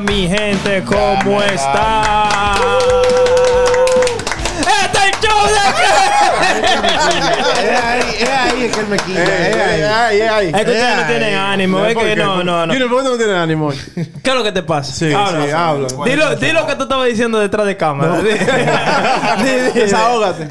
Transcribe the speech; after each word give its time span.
días, 0.00 0.02
mi 0.02 0.28
gente, 0.28 0.82
¿cómo 0.84 1.42
está? 1.42 2.54
¡Este 4.60 4.98
es 4.98 5.04
el 5.04 5.12
show 5.20 5.46
de 5.46 5.52
Es 8.20 8.28
ahí, 8.28 8.48
es 8.48 8.52
ahí 8.52 8.64
es 8.64 8.72
que 8.74 8.80
él 8.80 8.86
me 8.88 8.96
quita. 8.98 9.20
Eh, 9.22 9.50
Es 9.50 9.56
eh, 9.56 9.60
ahí. 9.88 10.20
ay, 10.20 10.28
ay. 10.30 10.46
Es 10.48 10.52
que 10.52 10.58
ustedes 10.70 10.96
no 10.96 11.06
tienen 11.06 11.34
ánimo, 11.34 11.84
es 11.86 11.94
¿Por 11.94 12.02
que 12.04 12.08
qué? 12.10 12.16
no, 12.16 12.44
no, 12.44 12.66
no. 12.66 12.72
Junior, 12.72 12.90
¿por 12.90 13.02
qué 13.02 13.08
no 13.10 13.16
tienes 13.16 13.36
ánimo? 13.36 13.70
¿Qué 13.94 14.30
es 14.30 14.34
lo 14.34 14.42
que 14.44 14.52
te 14.52 14.62
pasa? 14.62 14.92
Sí, 14.92 15.12
habla. 15.12 15.44
sí, 15.44 15.50
habla. 15.50 15.88
Dilo, 16.04 16.36
dilo 16.36 16.66
que 16.66 16.74
tú 16.76 16.82
estabas 16.84 17.06
diciendo 17.08 17.38
detrás 17.38 17.66
de 17.66 17.76
cámara. 17.76 18.18
Desahógate. 19.74 20.48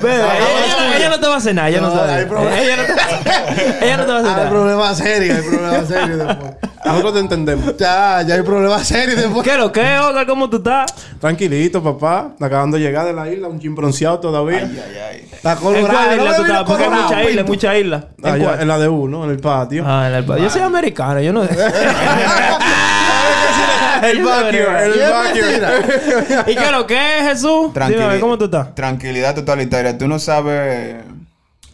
Ella, 0.98 1.10
no 1.10 1.20
te 1.20 1.28
va 1.28 1.34
a 1.34 1.38
hacer 1.38 1.56
nada, 1.56 1.70
ella 1.70 1.82
no, 1.82 1.90
No, 1.90 1.96
sabe. 1.96 2.12
hay 2.14 2.26
problema. 2.26 2.60
Ella 2.60 2.76
no 2.78 2.84
te, 2.84 2.94
ella 3.86 3.98
no 3.98 4.06
te 4.06 4.12
va 4.12 4.18
a 4.18 4.22
hacer 4.22 4.40
Hay 4.44 4.50
problemas 4.50 4.98
serios, 4.98 5.38
hay 5.38 5.44
problemas 5.50 5.88
serios 5.88 6.18
después. 6.28 6.52
Nosotros 6.86 7.14
te 7.14 7.20
entendemos. 7.20 7.78
Ya, 7.78 8.22
ya 8.26 8.36
hay 8.36 8.42
problemas 8.44 8.88
serios 8.88 9.18
después. 9.22 9.44
¿Qué 9.44 9.52
es 9.52 9.58
lo 9.58 9.72
que, 9.72 10.00
Oscar? 10.00 10.26
¿Cómo 10.26 10.50
tú 10.50 10.58
estás? 10.58 10.94
Tranquilito, 11.20 11.84
papá. 11.84 12.32
Acabando 12.40 12.78
de 12.78 12.84
llegar 12.84 13.06
de 13.06 13.14
la 13.14 13.28
isla, 13.30 13.48
un 13.50 13.60
chin 13.60 13.76
bronceado 13.76 14.20
todavía. 14.20 14.60
Ay, 14.60 14.82
ay, 14.86 14.98
ay. 15.12 15.30
Está 15.34 15.52
¿En 15.54 15.58
colorado. 15.60 15.88
cuál 15.94 16.18
isla 16.18 16.30
¿no? 16.32 16.36
tú 16.36 16.42
estás? 16.44 16.64
Porque 16.64 16.84
hay 16.84 16.90
mucha 16.90 17.24
isla, 17.30 17.44
pinto. 17.58 17.68
mucha 17.68 17.78
isla. 17.78 18.08
¿En 18.24 18.34
Allá, 18.34 18.62
en 18.62 18.68
la 18.68 18.78
de 18.80 18.88
uno, 18.88 19.24
en 19.26 19.32
el 19.32 19.40
patio. 19.40 19.84
Ah, 19.86 20.08
en 20.10 20.16
el 20.16 20.26
pa- 20.26 20.38
Yo 20.38 20.50
soy 20.50 20.62
americano, 20.62 21.20
yo 21.22 21.34
no. 21.34 21.44
el 24.04 24.24
backyard, 24.24 24.84
el 24.84 25.00
mentira. 25.00 25.72
¿Y 26.48 26.56
qué 26.56 26.64
es 26.66 26.72
lo 26.72 26.86
que 26.88 27.18
es, 27.20 27.24
Jesús? 27.30 27.72
Dime, 27.74 28.04
a 28.04 28.08
ver, 28.08 28.20
¿cómo 28.20 28.38
tú 28.38 28.46
estás? 28.46 28.74
Tranquilidad 28.76 29.36
totalitaria. 29.36 29.98
Tú 29.98 30.08
no 30.08 30.20
sabes 30.20 30.98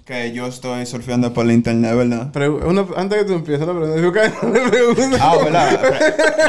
que 0.06 0.32
yo 0.34 0.48
estoy 0.48 0.86
surfeando 0.86 1.34
por 1.34 1.46
la 1.46 1.54
internet, 1.54 1.96
¿verdad? 1.96 2.28
Pero 2.34 2.56
una- 2.68 2.86
antes 2.98 3.20
que 3.20 3.26
tú 3.26 3.34
empieces 3.34 3.66
la 3.66 3.74
pregunta, 3.74 3.96
digo 3.96 4.12
que 4.12 4.32
no 4.42 4.54
le 4.54 4.70
pregunto. 4.70 5.18
Ah, 5.22 5.36
¿verdad? 5.44 5.80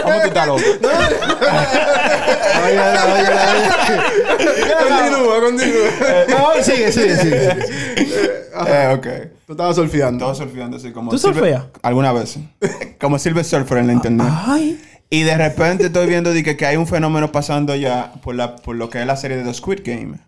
¿Cómo 0.03 0.14
tú 0.20 0.27
estás 0.27 0.47
loco? 0.47 0.61
Oye, 2.64 2.80
oye, 2.80 3.28
oye. 3.28 3.97
Continúa, 4.89 5.41
continúa. 5.41 5.91
No, 6.28 6.62
sigue, 6.64 6.92
sigue, 6.92 7.17
sigue. 7.17 7.48
Eh, 8.67 8.95
ok. 8.97 9.06
Tú 9.47 9.53
estabas 9.53 9.77
surfeando. 9.77 10.25
Todo 10.25 10.34
surfeando 10.34 10.77
así 10.77 10.91
como... 10.91 11.11
¿Tú 11.11 11.19
surfeas? 11.19 11.64
Alguna 11.83 12.12
vez. 12.12 12.39
Como 13.00 13.19
Silver 13.19 13.45
Surfer 13.45 13.78
en 13.78 13.89
la 13.89 13.92
internet. 13.92 14.27
Ay. 14.31 14.81
Y 15.11 15.23
de 15.23 15.36
repente 15.36 15.86
estoy 15.86 16.06
viendo 16.06 16.33
de 16.33 16.42
que, 16.42 16.56
que 16.56 16.67
hay 16.67 16.77
un 16.77 16.86
fenómeno 16.86 17.31
pasando 17.31 17.75
ya 17.77 18.14
por, 18.23 18.34
la, 18.34 18.56
por 18.56 18.77
lo 18.77 18.89
que 18.89 19.01
es 19.01 19.06
la 19.06 19.17
serie 19.17 19.36
de 19.36 19.45
The 19.45 19.55
Squid 19.55 19.81
Game. 19.84 20.19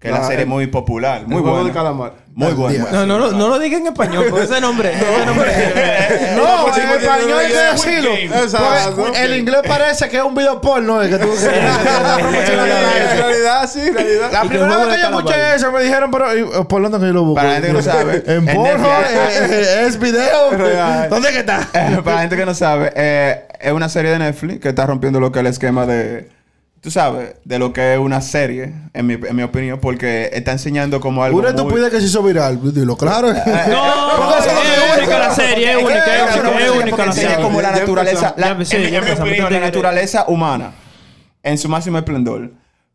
Que 0.00 0.08
es 0.08 0.14
la 0.14 0.24
serie 0.26 0.42
el- 0.44 0.48
muy 0.48 0.66
popular. 0.66 1.26
Muy 1.26 1.36
el 1.36 1.40
juego 1.42 1.56
buena. 1.56 1.68
de 1.68 1.74
calamar. 1.74 2.12
Muy 2.34 2.52
buena. 2.54 2.86
No, 2.90 3.04
no, 3.04 3.18
no, 3.18 3.32
no 3.32 3.48
lo 3.48 3.58
diga 3.58 3.76
en 3.76 3.86
español, 3.88 4.26
porque 4.30 4.46
ese 4.46 4.58
nombre. 4.60 4.92
Ese 4.94 5.26
nombre 5.26 5.50
No, 6.36 6.74
en 6.74 6.88
español 7.02 7.38
hay 7.38 7.48
que 7.48 7.58
decirlo. 7.58 8.14
Exacto. 8.14 9.12
El 9.14 9.36
inglés 9.36 9.60
parece 9.68 10.08
que 10.08 10.16
es 10.16 10.22
un 10.22 10.34
video 10.34 10.58
porno. 10.60 11.00
que 11.00 11.18
tú- 11.18 11.28
En 11.34 13.18
realidad, 13.18 13.68
sí, 13.70 13.80
en 13.80 13.94
realidad. 13.94 14.32
La 14.32 14.42
primera 14.44 14.76
vez 14.86 14.94
que 14.96 15.00
yo 15.02 15.08
escuché 15.18 15.54
eso 15.56 15.72
me 15.72 15.82
dijeron, 15.82 16.10
pero 16.10 16.32
eh, 16.32 16.64
¿por 16.66 16.82
dónde 16.82 16.98
que 16.98 17.06
yo 17.06 17.12
lo 17.12 17.22
busco? 17.24 17.34
Para 17.36 17.48
la 17.48 17.54
gente 17.56 17.66
que 17.68 17.72
no 17.74 17.82
sabe, 17.82 18.22
En 18.26 18.46
porno, 18.46 18.88
es 19.86 19.98
video. 19.98 20.50
¿Dónde 21.10 21.30
que 21.32 21.38
está? 21.40 21.68
Para 21.72 22.14
la 22.16 22.20
gente 22.22 22.36
que 22.36 22.46
no 22.46 22.54
sabe, 22.54 22.92
eh, 22.96 23.44
es 23.60 23.72
una 23.72 23.88
serie 23.88 24.12
de 24.12 24.18
Netflix 24.18 24.60
que 24.60 24.70
está 24.70 24.86
rompiendo 24.86 25.20
lo 25.20 25.30
que 25.32 25.40
es 25.40 25.40
el 25.40 25.46
esquema 25.48 25.84
de... 25.86 26.28
Tú 26.80 26.90
sabes, 26.90 27.34
de 27.44 27.58
lo 27.58 27.74
que 27.74 27.92
es 27.92 27.98
una 28.00 28.22
serie, 28.22 28.72
en 28.94 29.06
mi, 29.06 29.12
en 29.14 29.36
mi 29.36 29.42
opinión, 29.42 29.78
porque 29.80 30.30
está 30.32 30.52
enseñando 30.52 30.98
como 30.98 31.22
algo 31.22 31.38
Una 31.38 31.50
muy... 31.52 31.60
estupidez 31.60 31.90
que 31.90 32.00
se 32.00 32.06
hizo 32.06 32.22
viral. 32.22 32.58
Dilo, 32.72 32.96
claro. 32.96 33.28
No, 33.34 33.34
Porque 33.36 34.38
eso 34.38 34.50
es 34.50 34.92
es 34.92 34.98
única 34.98 35.18
la 35.18 35.30
serie, 35.34 35.70
es 35.72 35.76
única, 35.76 36.16
es 36.16 36.36
no 36.36 36.40
única, 36.50 36.56
me 36.56 36.64
es 36.64 36.70
única 36.82 37.06
la 37.06 37.12
serie. 37.12 37.36
como 37.42 37.60
la 37.60 37.70
naturaleza, 37.72 38.34
la, 38.38 38.58
Ya, 38.58 38.64
sí, 38.64 38.76
en, 38.76 38.82
ya 38.82 38.86
en 38.86 38.90
mi 38.92 38.96
empezamos. 38.96 39.20
opinión, 39.28 39.44
la 39.44 39.48
Tiene 39.50 39.60
que- 39.60 39.66
naturaleza 39.66 40.24
humana 40.28 40.72
en 41.42 41.58
su 41.58 41.68
máximo 41.68 41.98
esplendor. 41.98 42.50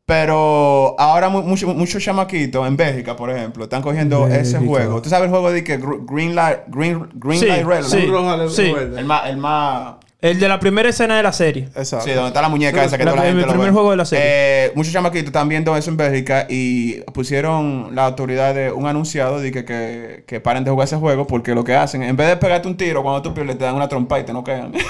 Pero 0.08 0.96
ahora 1.00 1.30
mu- 1.30 1.42
mucho- 1.44 1.68
muchos 1.74 2.04
chamaquitos 2.04 2.68
en 2.68 2.78
Bélgica, 2.78 3.16
por 3.16 3.30
ejemplo, 3.32 3.64
están 3.66 3.82
cogiendo 3.82 4.28
ese 4.28 4.60
juego. 4.60 5.02
¿Tú 5.02 5.10
sabes 5.10 5.26
el 5.26 5.30
juego 5.32 5.52
de 5.52 5.64
que 5.64 5.80
gr- 5.80 6.06
Green 6.08 6.36
Light, 6.36 6.60
Green, 6.68 7.08
green 7.16 7.40
Sí, 7.40 7.48
light 7.48 7.66
Red 7.66 7.84
sí. 7.84 8.08
Sí. 8.56 8.74
El 8.98 9.06
más, 9.06 9.28
el 9.30 9.38
más 9.38 9.96
El 10.26 10.40
de 10.40 10.48
la 10.48 10.60
primera 10.60 10.90
escena 10.90 11.18
de 11.18 11.24
la 11.24 11.32
serie. 11.32 11.70
Exacto. 11.76 12.06
Sí, 12.06 12.12
donde 12.12 12.30
está 12.30 12.42
la 12.42 12.50
muñeca 12.50 12.84
esa 12.84 12.98
que 12.98 13.06
La- 13.06 13.12
toda 13.12 13.24
la 13.24 13.30
el 13.30 13.34
gente 13.36 13.46
lo 13.46 13.52
primer 13.54 13.68
ve. 13.70 13.74
juego 13.74 13.92
de 13.92 13.98
la 13.98 14.06
serie. 14.06 14.26
Eh, 14.28 14.72
muchos 14.74 14.92
chamaquitos 14.92 15.28
están 15.28 15.48
viendo 15.50 15.76
eso 15.78 15.90
en 15.92 15.98
Bélgica 15.98 16.48
y 16.50 17.02
pusieron 17.14 17.92
la 17.94 18.06
autoridad 18.06 18.56
de 18.56 18.72
un 18.72 18.88
anunciado 18.88 19.40
de 19.40 19.52
que, 19.52 19.66
que, 19.66 20.24
que 20.26 20.40
paren 20.40 20.64
de 20.64 20.72
jugar 20.72 20.88
ese 20.88 20.96
juego 20.96 21.28
porque 21.28 21.54
lo 21.54 21.64
que 21.64 21.76
hacen, 21.76 22.02
en 22.02 22.16
vez 22.16 22.28
de 22.28 22.38
pegarte 22.38 22.68
un 22.68 22.76
tiro 22.76 23.04
cuando 23.04 23.22
tú 23.22 23.34
pierdes, 23.34 23.58
te 23.58 23.66
dan 23.66 23.76
una 23.76 23.88
trompa 23.88 24.20
y 24.20 24.24
te 24.24 24.34
no 24.34 24.44
quedan. 24.44 24.74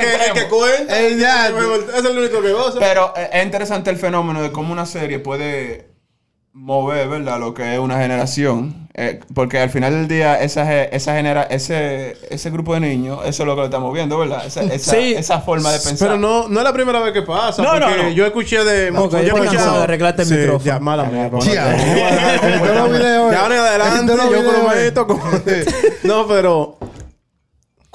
eh, 0.04 0.46
el 0.90 0.96
el. 0.96 1.12
Ey, 1.14 1.18
ya. 1.18 1.48
Es 1.48 2.04
el 2.04 2.18
único 2.18 2.42
que 2.42 2.52
goza. 2.52 2.78
Pero 2.78 3.12
eh, 3.16 3.30
es 3.32 3.44
interesante 3.44 3.90
el 3.90 3.96
fenómeno 3.96 4.42
de 4.42 4.52
cómo 4.52 4.72
una 4.72 4.86
serie 4.86 5.18
puede 5.18 5.95
mover, 6.58 7.08
¿verdad? 7.08 7.38
Lo 7.38 7.54
que 7.54 7.74
es 7.74 7.78
una 7.78 7.98
generación. 7.98 8.86
Eh, 8.98 9.20
porque 9.34 9.60
al 9.60 9.68
final 9.68 9.92
del 9.92 10.08
día, 10.08 10.40
esa, 10.40 10.84
esa 10.84 11.14
genera, 11.14 11.42
ese, 11.42 12.16
ese 12.30 12.48
grupo 12.50 12.72
de 12.72 12.80
niños, 12.80 13.20
eso 13.26 13.42
es 13.42 13.46
lo 13.46 13.54
que 13.54 13.58
lo 13.60 13.64
está 13.66 13.78
moviendo, 13.78 14.18
¿verdad? 14.18 14.46
Esa, 14.46 14.62
esa, 14.62 14.92
Sí. 14.92 15.12
esa 15.14 15.40
forma 15.40 15.70
de 15.70 15.78
pensar. 15.80 16.08
Pero 16.08 16.18
no, 16.18 16.48
no 16.48 16.60
es 16.60 16.64
la 16.64 16.72
primera 16.72 17.00
vez 17.00 17.12
que 17.12 17.20
pasa. 17.20 17.62
No, 17.62 17.78
no, 17.78 17.86
porque 17.88 18.02
no. 18.04 18.08
yo 18.10 18.24
escuché 18.24 18.64
de. 18.64 18.90
Ok, 18.90 19.12
yo 19.12 19.18
escuché 19.36 19.58
de 19.58 19.62
arreglarte 19.82 20.22
el 20.22 20.28
Sí, 20.28 20.34
micrófono. 20.34 20.64
Ya, 20.64 20.80
mala 20.80 21.04
mía. 21.04 21.28
De 21.28 23.36
ahora 23.36 23.54
en 23.54 23.60
adelante, 23.60 24.14
yo 24.94 25.06
como- 25.06 25.20
no, 26.04 26.26
pero. 26.26 26.78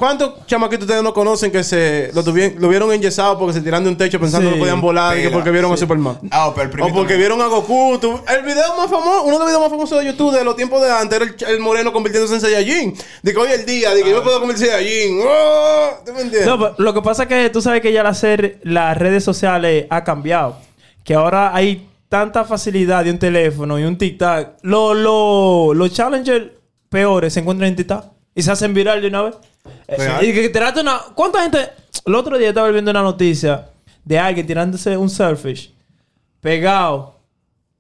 ¿Cuántos 0.01 0.47
chamaquitos 0.47 0.85
ustedes 0.85 1.03
no 1.03 1.13
conocen 1.13 1.51
que 1.51 1.63
se 1.63 2.09
lo, 2.15 2.23
tuvieron, 2.23 2.59
lo 2.59 2.69
vieron 2.69 2.91
enyesado 2.91 3.37
porque 3.37 3.53
se 3.53 3.61
tiran 3.61 3.83
de 3.83 3.91
un 3.91 3.97
techo 3.97 4.19
pensando 4.19 4.47
Sí. 4.49 4.53
que 4.55 4.57
no 4.57 4.63
podían 4.63 4.81
volar 4.81 5.15
y 5.15 5.21
que 5.21 5.29
porque 5.29 5.51
vieron 5.51 5.71
a. 5.71 5.77
Superman? 5.77 6.17
Ah, 6.31 6.51
pero 6.55 6.71
el 6.87 6.91
O 6.91 6.95
porque 6.95 7.13
mío. 7.13 7.19
vieron 7.19 7.39
a 7.39 7.45
Goku. 7.45 7.99
Tú- 8.01 8.19
el 8.27 8.41
video 8.43 8.75
más 8.75 8.89
famoso, 8.89 9.21
uno 9.25 9.33
de 9.33 9.37
los 9.37 9.45
videos 9.45 9.61
más 9.61 9.69
famosos 9.69 9.99
de 9.99 10.05
YouTube 10.07 10.35
de 10.35 10.43
los 10.43 10.55
tiempos 10.55 10.81
de 10.81 10.91
antes 10.91 11.21
era 11.21 11.51
el, 11.51 11.59
moreno 11.59 11.93
convirtiéndose 11.93 12.33
en 12.33 12.41
Saiyajin. 12.41 12.95
De 13.21 13.31
que 13.31 13.37
hoy 13.39 13.51
el 13.51 13.63
día, 13.63 13.93
de 13.93 14.01
que 14.01 14.09
yo 14.09 14.15
me 14.15 14.21
puedo 14.23 14.39
convertir 14.39 14.69
en 14.69 14.71
Saiyajin. 14.71 15.19
¡Oh! 15.23 15.89
¿Tú 16.03 16.13
me 16.13 16.21
entiendes? 16.21 16.47
No, 16.47 16.57
pero 16.57 16.73
lo 16.79 16.93
que 16.95 17.01
pasa 17.03 17.21
es 17.23 17.29
que 17.29 17.49
tú 17.51 17.61
sabes 17.61 17.81
que 17.81 17.93
ya 17.93 18.01
la 18.01 18.15
ser, 18.15 18.59
las 18.63 18.97
redes 18.97 19.23
sociales 19.23 19.85
ha 19.91 20.03
cambiado. 20.03 20.57
Que 21.03 21.13
ahora 21.13 21.55
hay 21.55 21.87
tanta 22.09 22.43
facilidad 22.43 23.03
de 23.03 23.11
un 23.11 23.19
teléfono 23.19 23.77
y 23.77 23.83
un 23.83 23.99
TikTok. 23.99 24.47
Los 24.63 24.97
lo, 24.97 25.75
los 25.75 25.93
challengers 25.93 26.47
peores 26.89 27.33
se 27.35 27.41
encuentran 27.41 27.69
en 27.69 27.75
TikTok 27.75 28.03
y 28.33 28.41
se 28.41 28.51
hacen 28.51 28.73
viral 28.73 28.99
de 28.99 29.07
una 29.07 29.21
vez. 29.21 29.35
Eh, 29.87 29.95
Real. 29.97 30.25
Y 30.25 30.33
que 30.33 30.49
trata 30.49 30.81
una... 30.81 30.99
¿Cuánta 31.15 31.41
gente...? 31.43 31.69
El 32.05 32.15
otro 32.15 32.37
día 32.37 32.49
estaba 32.49 32.69
viendo 32.69 32.89
una 32.91 33.03
noticia 33.03 33.67
de 34.03 34.17
alguien 34.17 34.47
tirándose 34.47 34.97
un 34.97 35.09
surfish 35.09 35.73
pegado 36.39 37.19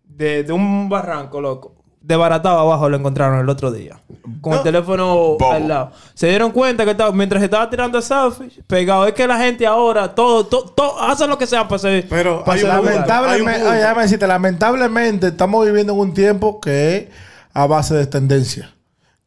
de, 0.03 0.43
de 0.43 0.53
un 0.53 0.89
barranco, 0.89 1.41
loco. 1.41 1.75
Desbaratado 1.99 2.59
abajo 2.59 2.89
lo 2.89 2.97
encontraron 2.97 3.39
el 3.39 3.49
otro 3.49 3.71
día. 3.71 3.99
Con 4.41 4.53
el 4.53 4.57
No. 4.59 4.63
teléfono 4.63 5.05
Bobo. 5.15 5.51
al 5.51 5.67
lado. 5.67 5.91
Se 6.15 6.27
dieron 6.27 6.51
cuenta 6.51 6.83
que 6.83 6.91
estaba, 6.91 7.11
mientras 7.11 7.41
estaba 7.43 7.69
tirando 7.69 7.97
el 7.99 8.03
selfie, 8.03 8.49
pegado. 8.67 9.05
Es 9.07 9.13
que 9.13 9.27
la 9.27 9.37
gente 9.37 9.65
ahora, 9.67 10.13
todo, 10.13 10.45
todo, 10.45 10.63
todo 10.65 10.99
hacen 11.01 11.29
lo 11.29 11.37
que 11.37 11.45
sea 11.45 11.67
para 11.67 11.79
ser. 11.79 12.07
Pero 12.09 12.43
para 12.43 12.55
hay 12.55 12.61
ser. 12.61 12.71
Hay 12.71 12.83
Lamentablemente, 12.83 13.67
oye, 13.67 13.77
déjame 13.77 14.01
decirte, 14.03 14.27
lamentablemente 14.27 15.27
estamos 15.27 15.65
viviendo 15.65 15.93
en 15.93 15.99
un 15.99 16.13
tiempo 16.13 16.59
que 16.59 16.95
es 16.97 17.07
a 17.53 17.67
base 17.67 17.93
de 17.95 18.07
tendencia. 18.07 18.73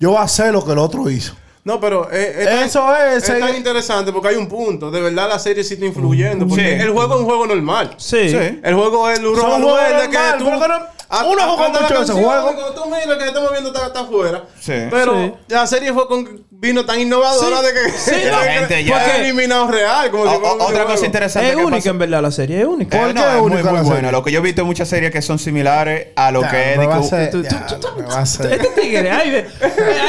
Yo 0.01 0.11
voy 0.11 0.19
a 0.19 0.23
hacer 0.23 0.53
lo 0.53 0.65
que 0.65 0.73
el 0.73 0.79
otro 0.79 1.09
hizo. 1.11 1.35
No, 1.65 1.81
pero 1.81 2.09
eh, 2.13 2.37
es, 2.41 2.45
tan- 2.47 2.63
Eso 2.65 2.95
es, 2.97 3.29
es 3.29 3.39
tan 3.41 3.57
interesante 3.57 4.13
porque 4.13 4.29
hay 4.29 4.37
un 4.37 4.47
punto. 4.49 4.91
De 4.91 5.01
verdad 5.01 5.29
la 5.31 5.39
serie 5.39 5.65
sí 5.65 5.75
está 5.75 5.87
influyendo. 5.87 6.47
Porque 6.47 6.77
Sí. 6.77 6.83
el 6.83 6.91
juego 6.91 7.15
es 7.15 7.21
un 7.21 7.27
juego 7.27 7.47
normal. 7.47 7.95
Sí. 7.97 8.29
Sí. 8.29 8.61
El 8.63 8.75
juego 8.75 9.09
es 9.09 9.21
luz 9.21 9.39
Son 9.41 9.63
verde, 9.65 10.11
que 10.11 10.19
tú... 10.39 10.51
pero 10.61 10.75
uno 11.23 11.43
a- 11.43 11.45
juega 11.47 11.57
cuando 11.57 11.81
la 11.81 11.89
mucho 11.89 12.03
ese 12.03 12.13
juego. 12.13 12.73
Tú 12.75 12.83
mira 12.87 13.19
que 13.19 13.25
estamos 13.27 13.51
viendo 13.53 13.71
está, 13.73 13.87
está 13.87 14.01
afuera. 14.01 14.43
Sí. 14.61 14.73
Pero 14.91 15.13
Sí. 15.15 15.33
la 15.49 15.67
serie 15.67 15.93
fue 15.93 16.07
con 16.09 16.45
vino 16.51 16.85
tan 16.87 16.99
innovadora 16.99 17.59
Sí. 17.59 17.67
de 17.67 17.73
que 17.73 17.91
Sí, 17.99 18.11
no. 18.15 18.21
que- 18.23 18.31
La 18.31 18.53
gente 18.53 18.85
ya- 18.85 18.95
fue 18.97 19.05
Porque- 19.05 19.21
eliminado 19.21 19.67
real. 19.69 20.11
Como 20.11 20.23
O- 20.25 20.29
si 20.31 20.35
o- 20.35 20.39
fuera 20.39 20.53
un 20.55 20.61
otra 20.61 20.67
videojuego. 20.69 20.91
cosa 20.95 21.07
interesante 21.07 21.49
Es 21.51 21.57
que 21.57 21.63
única 21.63 21.77
pasa- 21.79 21.91
en 21.91 21.99
verdad 21.99 22.23
la 22.23 22.31
serie, 22.31 22.61
es 22.61 22.67
única. 22.67 22.97
Eh, 22.97 23.01
¿Por 23.01 23.15
no, 23.15 23.21
qué 23.23 23.27
es 23.29 23.35
muy, 23.35 23.41
única 23.53 23.69
muy 23.71 23.77
la 23.79 23.83
buena. 23.83 23.97
serie? 23.97 24.13
Lo 24.13 24.25
que 24.25 24.33
yo 24.33 24.39
he 24.39 24.43
visto 24.43 24.61
en 24.63 24.67
muchas 24.67 24.89
series 24.89 25.11
que 25.13 25.23
son 25.23 25.39
similares 25.39 26.09
a 26.17 26.31
lo 26.31 26.41
que 26.43 26.47
es 26.73 26.79
que- 26.79 27.43
ya, 27.43 28.17
a 28.17 28.21
hacer- 28.21 28.53
Este 28.53 28.81
tigre, 28.81 29.11
ay, 29.11 29.31
ve. 29.31 29.51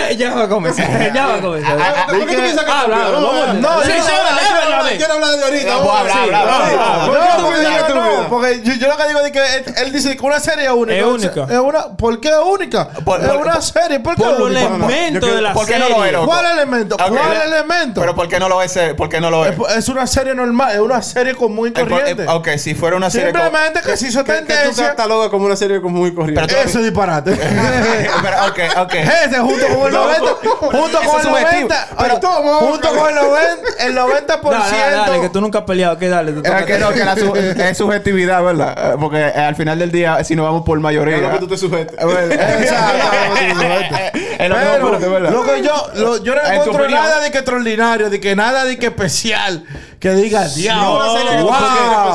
Ay, 0.08 0.16
ya 0.18 0.34
va 0.36 0.44
a 0.44 0.50
comenzar, 0.50 0.86
ya 1.14 1.26
va 1.28 1.36
a 1.36 1.42
comenzar. 1.42 1.78
Ah, 1.82 2.06
¿Por 2.08 2.20
qué 2.26 2.36
tú 2.36 2.42
piensas 2.42 2.64
que 2.66 2.72
Habla, 2.76 2.98
No, 2.98 3.04
yo 3.04 3.20
habla, 3.20 3.52
hablar, 3.52 5.38
de 5.38 5.44
ahorita. 5.44 5.74
No, 5.76 5.92
habla, 5.92 6.14
habla, 6.24 6.40
habla, 6.42 6.70
Sí. 6.70 6.76
habla. 6.78 7.06
¿Por 7.06 7.16
qué 7.20 7.26
tú 7.36 7.42
No, 7.42 7.88
que 7.88 7.94
no, 7.94 8.30
porque 8.30 8.62
yo, 8.64 8.88
lo 8.88 8.98
que 8.98 9.08
digo 9.08 9.20
es 9.20 9.32
que 9.32 9.82
él 9.82 9.92
dice 9.92 10.16
que 10.18 10.26
una 10.26 10.40
serie 10.40 10.66
es 10.66 10.72
única. 10.72 10.95
Es 11.00 11.06
única. 11.06 11.44
Es 11.50 11.60
una, 11.60 11.88
¿Por 11.98 12.20
qué 12.20 12.30
es 12.30 12.36
única? 12.46 12.88
Por- 13.06 13.22
es 13.22 13.28
por- 13.28 13.38
una 13.42 13.62
serie. 13.62 14.00
¿Por 14.00 14.16
qué 14.16 14.24
Por 14.24 14.34
es 14.34 14.40
los 14.40 14.50
única? 14.50 14.66
elementos 14.76 15.36
de 15.36 15.42
la 15.42 15.54
¿Por 15.54 15.66
qué 15.66 15.74
serie. 15.74 15.90
no 15.90 15.98
lo 15.98 16.06
es, 16.06 16.12
loco? 16.14 16.26
¿Cuál 16.28 16.46
elemento? 16.54 16.96
Ok, 16.96 17.02
¿Cuál 17.08 17.30
le- 17.30 17.46
elemento? 17.46 18.02
Pero 18.02 18.16
¿por 18.16 18.28
qué 18.28 18.40
no 18.40 18.50
lo 18.50 18.62
es? 18.62 18.76
eh? 18.78 18.94
¿Por 18.96 19.10
qué 19.10 19.20
no 19.22 19.30
lo 19.30 19.46
es? 19.46 19.58
es, 19.70 19.78
es 19.78 19.90
una 19.90 20.08
serie 20.08 20.34
normal, 20.36 20.72
es 20.74 20.80
una 20.80 21.02
serie 21.02 21.36
común 21.36 21.68
y 21.68 21.80
Eh, 21.80 21.84
por- 21.86 21.90
corriente. 22.00 22.24
eh, 22.24 22.28
ok, 22.30 22.48
si 22.58 22.76
fuera 22.76 22.96
una 22.98 23.10
serie... 23.10 23.32
Simplemente 23.32 23.82
que 23.82 23.98
se 23.98 24.08
hizo 24.08 24.24
Que, 24.24 24.34
que 24.34 24.40
tú 24.42 24.46
tendencia. 24.48 24.96
como 25.30 25.46
una 25.46 25.56
serie 25.56 25.82
como 25.82 25.98
muy 26.00 26.14
corriente. 26.14 26.46
Pero 26.48 26.62
Eso 26.70 26.80
es 26.80 26.86
disparate. 26.86 27.32
Pero, 27.36 28.46
ok, 28.48 28.60
ok. 28.86 28.94
Ese 29.26 29.40
junto 29.40 29.68
con 29.68 29.88
el 29.88 29.94
90, 29.94 30.32
junto 30.60 30.98
con 31.00 31.16
el 31.20 31.22
subjetivo. 31.26 31.70
90, 31.70 31.88
Pero- 31.98 32.20
pero 32.20 32.32
junto 32.60 32.90
con 32.96 33.10
el 33.10 33.16
90, 33.16 33.84
el 33.86 33.96
90%. 33.96 34.50
Dale, 34.52 34.78
dale, 34.78 34.96
dale, 34.98 35.22
que 35.22 35.30
tú 35.30 35.42
nunca 35.42 35.60
has 35.60 35.66
peleado. 35.66 35.98
¿Qué 35.98 36.10
dale? 36.10 36.32
Es 36.44 36.66
que 36.66 36.78
no, 36.78 36.90
que 36.92 37.04
la 37.06 37.16
su- 37.16 37.36
es 37.36 37.78
subjetividad, 37.78 38.44
¿verdad? 38.44 38.94
Eh, 38.94 38.98
Porque 39.00 39.20
eh, 39.20 39.32
al 39.36 39.56
final 39.56 39.80
del 39.80 39.92
día, 39.92 40.24
si 40.24 40.36
nos 40.36 40.46
vamos 40.46 40.64
por 40.66 40.80
mayoría... 40.86 41.16
Es 41.18 41.22
lo 41.22 41.32
que 41.34 41.40
tú 41.40 41.48
te 41.48 41.58
sujetes. 41.58 41.96
Exacto. 42.02 43.98
Pero 44.38 44.56
lo 45.32 45.44
que 45.44 45.62
yo, 45.64 45.88
lo- 45.96 46.24
yo 46.24 46.36
no 46.36 46.42
encuentro 46.42 46.72
nada 46.90 47.20
de 47.22 47.32
que 47.32 47.38
extraordinario, 47.40 48.10
de 48.10 48.20
que 48.20 48.36
nada 48.36 48.64
de 48.66 48.78
que 48.78 48.86
especial, 48.88 49.64
que 50.06 50.14
diga 50.22 50.48
diablo. 50.50 51.18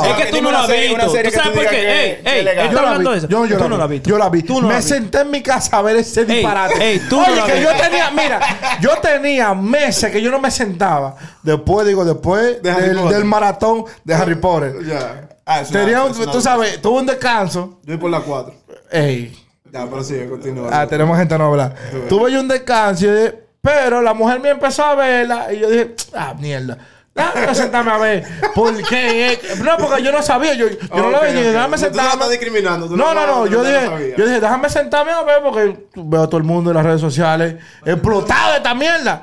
Es 0.05 0.15
que 0.25 0.31
tú 0.31 0.43
no 0.43 0.53
la 0.53 0.61
has 0.61 0.69
visto. 0.69 0.97
¿Tú 0.97 1.31
sabes 1.33 1.51
por 1.51 1.69
qué? 1.69 1.91
Ey, 1.91 2.23
ey, 2.25 2.39
él 2.39 2.45
Yo 2.45 2.51
está 2.63 2.73
la 2.73 2.81
hablando 2.83 3.11
vi, 3.11 3.15
de 3.15 3.19
eso. 3.19 3.29
yo, 3.29 3.47
yo 3.47 3.57
Tú 3.57 3.63
la 3.65 3.69
no 3.69 3.77
la 3.79 3.85
has 3.85 3.91
visto. 3.91 4.11
Yo 4.11 4.19
la 4.19 4.29
vi. 4.29 4.43
Tú 4.45 4.61
no 4.61 4.69
la 4.69 4.77
me 4.77 4.83
senté 4.83 5.21
en 5.23 5.31
mi 5.33 5.43
casa 5.43 5.77
a 5.77 5.83
ver 5.83 5.97
ese 5.97 6.25
disparate. 6.25 6.75
ey, 6.93 7.01
tú 7.09 7.21
Oye, 7.21 7.43
que 7.47 7.61
yo 7.61 7.69
tenía, 7.75 8.11
mira, 8.13 8.79
yo 8.81 8.91
tenía 9.03 9.55
meses 9.55 10.13
que 10.13 10.23
yo 10.23 10.31
no 10.31 10.39
me 10.39 10.53
sentaba. 10.53 11.17
Después, 11.43 11.85
digo, 11.85 12.05
después 12.05 12.63
del, 12.63 13.25
maratón 13.25 13.85
de 14.05 14.15
Harry 14.15 14.37
Potter. 14.37 14.75
Ya. 14.87 15.29
Ah, 15.45 15.63
Tenía 15.71 16.05
un- 16.05 16.13
tú 16.31 16.41
sabes, 16.41 16.81
tuve 16.81 17.01
un 17.01 17.07
descanso. 17.07 17.81
Yo 17.83 17.95
voy 17.95 17.97
por 17.99 18.11
la 18.11 18.21
4. 18.21 18.55
Ey. 18.93 19.37
Ya, 19.73 19.85
pero 19.87 20.05
sigue, 20.05 20.29
continúa. 20.29 20.69
Ah, 20.73 20.87
tenemos 20.87 21.19
gente 21.19 21.37
no 21.37 21.47
hablar. 21.47 21.75
Tuve 22.09 22.31
yo 22.31 22.39
un 22.41 22.47
descanso, 22.47 23.05
y 23.05 23.09
yo 23.09 23.15
dije, 23.17 23.35
pero 23.61 24.01
la 24.01 24.15
mujer 24.15 24.39
me 24.39 24.51
empezó 24.51 24.85
a 24.85 24.95
verla 24.95 25.53
y 25.53 25.59
yo 25.59 25.69
dije, 25.69 25.95
ah, 26.15 26.35
mierda. 26.39 26.79
Déjame 27.15 27.55
sentarme 27.55 27.91
a 27.91 27.99
ver. 27.99 28.25
¿Por 28.55 28.83
qué? 28.89 29.39
No, 29.65 29.77
porque 29.79 30.03
yo 30.03 30.13
no 30.13 30.23
sabía. 30.23 30.55
Yo, 30.55 30.69
yo 30.69 30.77
no 30.91 31.11
la 31.11 31.19
Ok, 31.19 31.25
veía. 31.25 31.51
Déjame 31.53 31.71
no 31.73 31.79
sentarme. 31.79 32.13
estás 32.13 32.31
discriminando, 32.31 32.87
tú 32.89 32.97
No, 32.97 33.13
no- 33.15 33.27
no, 33.27 33.47
Yo 33.47 33.63
lo 33.63 33.69
dije, 33.69 34.15
yo 34.17 34.25
dije, 34.27 34.41
déjame 34.41 34.69
sentarme 34.71 35.13
a 35.13 35.23
ver 35.23 35.43
porque 35.43 35.87
veo 35.97 36.23
a 36.23 36.27
todo 36.29 36.39
el 36.39 36.45
mundo 36.45 36.71
en 36.71 36.77
las 36.77 36.87
redes 36.87 37.01
sociales 37.01 37.57
explotado 37.85 38.53
de 38.53 38.57
esta 38.59 38.75
mierda. 38.75 39.23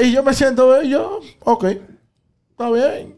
Y 0.00 0.12
yo 0.12 0.22
me 0.22 0.34
siento, 0.34 0.82
yo, 0.82 1.20
ok, 1.44 1.64
está 1.64 2.70
bien. 2.70 3.16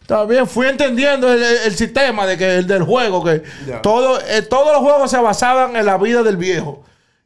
Está 0.00 0.24
bien, 0.24 0.46
fui 0.46 0.66
entendiendo 0.66 1.30
el, 1.30 1.76
sistema 1.76 2.26
de 2.26 2.38
que 2.38 2.56
el 2.56 2.66
del 2.66 2.82
juego, 2.82 3.22
que 3.22 3.42
todo, 3.82 4.18
eh, 4.26 4.40
todos 4.40 4.72
los 4.72 4.80
juegos 4.80 5.10
se 5.10 5.18
basaban 5.18 5.76
en 5.76 5.84
la 5.84 5.98
vida 5.98 6.22
del 6.22 6.38
viejo. 6.38 6.82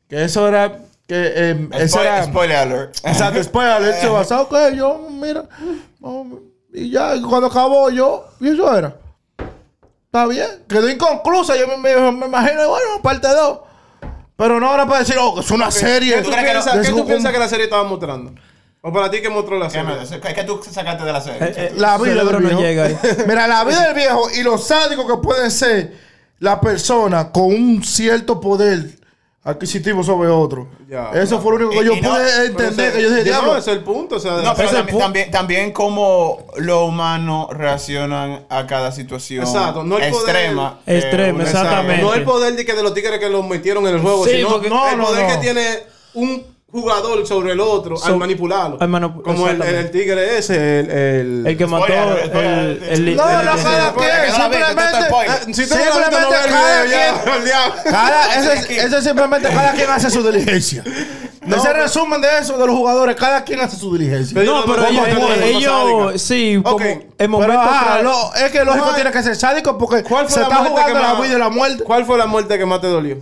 Que 0.08 0.24
eso 0.24 0.48
era, 0.48 0.78
que 1.06 1.32
eh, 1.34 1.68
eso 1.74 1.98
Spoiler, 1.98 2.12
era, 2.12 2.24
spoiler 2.24 2.56
alert. 2.56 2.96
exacto, 3.04 3.38
después 3.38 3.68
alert 3.68 4.00
se 4.00 4.08
basaba, 4.08 4.42
ok, 4.42 4.56
yo, 4.74 5.08
mira, 5.12 5.44
y 6.72 6.90
ya, 6.90 7.14
y 7.16 7.22
cuando 7.22 7.46
acabó 7.48 7.90
yo, 7.90 8.24
y 8.40 8.48
eso 8.48 8.76
era. 8.76 8.96
Está 10.06 10.26
bien, 10.26 10.46
quedó 10.68 10.88
inconclusa, 10.90 11.56
yo 11.56 11.66
me, 11.68 11.76
me- 11.78 12.12
me 12.12 12.26
imagino, 12.26 12.68
bueno, 12.68 13.02
parte 13.02 13.28
2. 13.28 13.58
Pero 14.36 14.58
no 14.60 14.68
ahora 14.68 14.86
para 14.86 15.00
decir, 15.00 15.16
oh, 15.20 15.34
que 15.34 15.40
es 15.40 15.50
una 15.50 15.70
serie. 15.70 16.16
¿Qué 16.16 16.22
tú, 16.22 16.30
que 16.30 16.36
piensas, 16.42 16.74
de 16.74 16.80
¿qué 16.82 16.88
su- 16.88 16.96
tú 16.96 17.06
piensas 17.06 17.32
que 17.32 17.38
la 17.38 17.48
serie 17.48 17.64
estaba 17.64 17.84
mostrando? 17.84 18.32
¿O 18.80 18.92
para 18.92 19.10
ti 19.10 19.22
qué 19.22 19.28
mostró 19.30 19.58
la 19.58 19.66
¿Qué 19.68 19.72
serie? 20.06 20.20
¿Qué 20.20 20.34
qué 20.34 20.44
tú 20.44 20.60
sacaste 20.68 21.04
de 21.04 21.12
la 21.12 21.20
serie? 21.20 21.38
Eh, 21.48 21.54
eh, 21.56 21.72
La 21.76 21.96
vida 21.98 22.24
del 22.24 22.32
no 22.32 22.38
viejo. 22.40 22.60
llega 22.60 22.84
ahí. 22.86 22.98
Mira, 23.28 23.46
la 23.46 23.62
vida 23.64 23.84
del 23.86 23.94
viejo 23.94 24.28
y 24.34 24.42
lo 24.42 24.58
sádico 24.58 25.06
que 25.06 25.16
pueden 25.22 25.50
ser 25.50 25.96
la 26.40 26.60
persona 26.60 27.30
con 27.30 27.44
un 27.44 27.84
cierto 27.84 28.40
poder 28.40 28.98
adquisitivo 29.44 30.04
sobre 30.04 30.28
otro. 30.28 30.68
Ya. 30.88 31.10
Eso 31.14 31.40
fue 31.40 31.52
lo 31.58 31.66
único 31.66 31.70
que 31.72 31.84
Y- 31.84 31.88
yo 31.88 31.94
y 31.94 32.00
no- 32.00 32.10
pude 32.10 32.22
Pero 32.24 32.44
entender. 32.46 32.86
ese- 32.88 32.96
que 32.96 33.02
yo 33.02 33.08
dije, 33.10 33.18
no, 33.20 33.24
diablo. 33.24 33.56
ese 33.56 33.70
es 33.72 33.76
el 33.78 33.82
punto. 33.82 34.16
O 34.16 34.20
sea, 34.20 34.36
No, 34.36 34.54
pero 34.54 34.70
también, 34.70 34.98
también, 34.98 35.30
también 35.32 35.72
cómo 35.72 36.46
los 36.58 36.88
humanos 36.88 37.48
reaccionan 37.50 38.46
a 38.48 38.66
cada 38.66 38.92
situación 38.92 39.44
Exacto, 39.44 39.82
no 39.82 39.98
el 39.98 40.10
poder- 40.12 40.36
extrema. 40.36 40.78
que 40.86 40.98
Extrema, 40.98 41.42
Exacto. 41.42 41.58
Exactamente. 41.68 42.02
No 42.02 42.14
el 42.14 42.22
poder 42.24 42.54
de, 42.54 42.64
que 42.64 42.72
de 42.74 42.82
los 42.84 42.94
tigres 42.94 43.18
que 43.18 43.28
los 43.28 43.44
metieron 43.46 43.86
en 43.88 43.94
el 43.94 44.00
juego, 44.00 44.24
Sí, 44.24 44.30
sino 44.36 44.48
porque- 44.50 44.68
no, 44.70 44.88
el 44.88 44.96
no, 44.98 45.04
poder 45.06 45.22
no. 45.26 45.28
que 45.32 45.36
tiene 45.38 45.66
un 46.14 46.51
jugador 46.72 47.26
sobre 47.26 47.52
el 47.52 47.60
otro 47.60 47.96
So- 47.98 48.06
al 48.06 48.16
manipularlo. 48.16 48.78
al 48.80 48.88
manu- 48.88 49.22
Como 49.22 49.46
el, 49.46 49.60
el, 49.62 49.74
el 49.74 49.90
tigre 49.90 50.38
ese, 50.38 50.80
el... 50.80 50.90
el, 50.90 51.46
El 51.46 51.56
que 51.58 51.66
mató 51.66 51.84
Spoiler, 51.86 52.18
el, 52.32 52.82
el, 52.82 53.08
el- 53.08 53.16
No, 53.16 53.28
el- 53.30 53.44
no, 53.46 53.52
el- 53.52 53.62
cada 53.62 53.88
el- 53.88 53.94
quien, 53.94 54.10
el- 54.10 54.24
el- 54.24 54.32
simplemente. 54.32 54.98
el- 54.98 55.12
Ah, 55.28 55.38
si 55.42 55.60
no 55.62 55.66
no 55.68 55.82
Simplemente 55.82 56.16
el 56.16 56.50
cada 56.50 56.84
quien. 56.84 57.34
el 57.36 57.44
diablo. 57.44 57.74
Cada, 57.84 58.34
ese, 58.54 58.76
ese 58.86 59.02
simplemente 59.02 59.48
cada 59.50 59.72
quien 59.72 59.90
hace 59.90 60.10
su 60.10 60.22
diligencia. 60.22 60.82
ese 61.46 61.72
resumen 61.74 62.20
de 62.22 62.28
eso, 62.40 62.56
de 62.56 62.66
los 62.66 62.74
jugadores, 62.74 63.16
cada 63.16 63.44
quien 63.44 63.60
hace 63.60 63.76
su 63.76 63.92
diligencia. 63.96 64.42
No, 64.42 64.64
pero 64.64 64.86
¿Cómo 64.86 65.04
ellos, 65.42 66.22
sí, 66.22 66.58
como 66.62 66.76
Ok, 66.76 66.82
en 66.82 67.02
Pero 67.18 68.02
lo- 68.02 68.34
es 68.34 68.50
que 68.50 68.64
lógico 68.64 68.86
No 68.86 68.94
tiene 68.94 69.10
que 69.12 69.22
ser 69.22 69.36
sádico 69.36 69.76
porque 69.76 70.02
¿Cuál 70.02 70.24
fue 70.26 70.34
se 70.34 70.40
la 70.40 70.46
está 70.46 70.56
muerte 70.60 70.70
jugando 70.70 70.94
que 70.94 71.00
la 71.06 71.12
más- 71.14 71.22
vida 71.22 71.34
y 71.34 71.38
la 71.38 71.48
muerte. 71.50 71.84
¿Cuál 71.84 72.06
fue 72.06 72.16
la 72.18 72.26
muerte 72.26 72.56
que 72.58 72.64
más 72.64 72.80
te 72.80 72.86
dolió? 72.86 73.18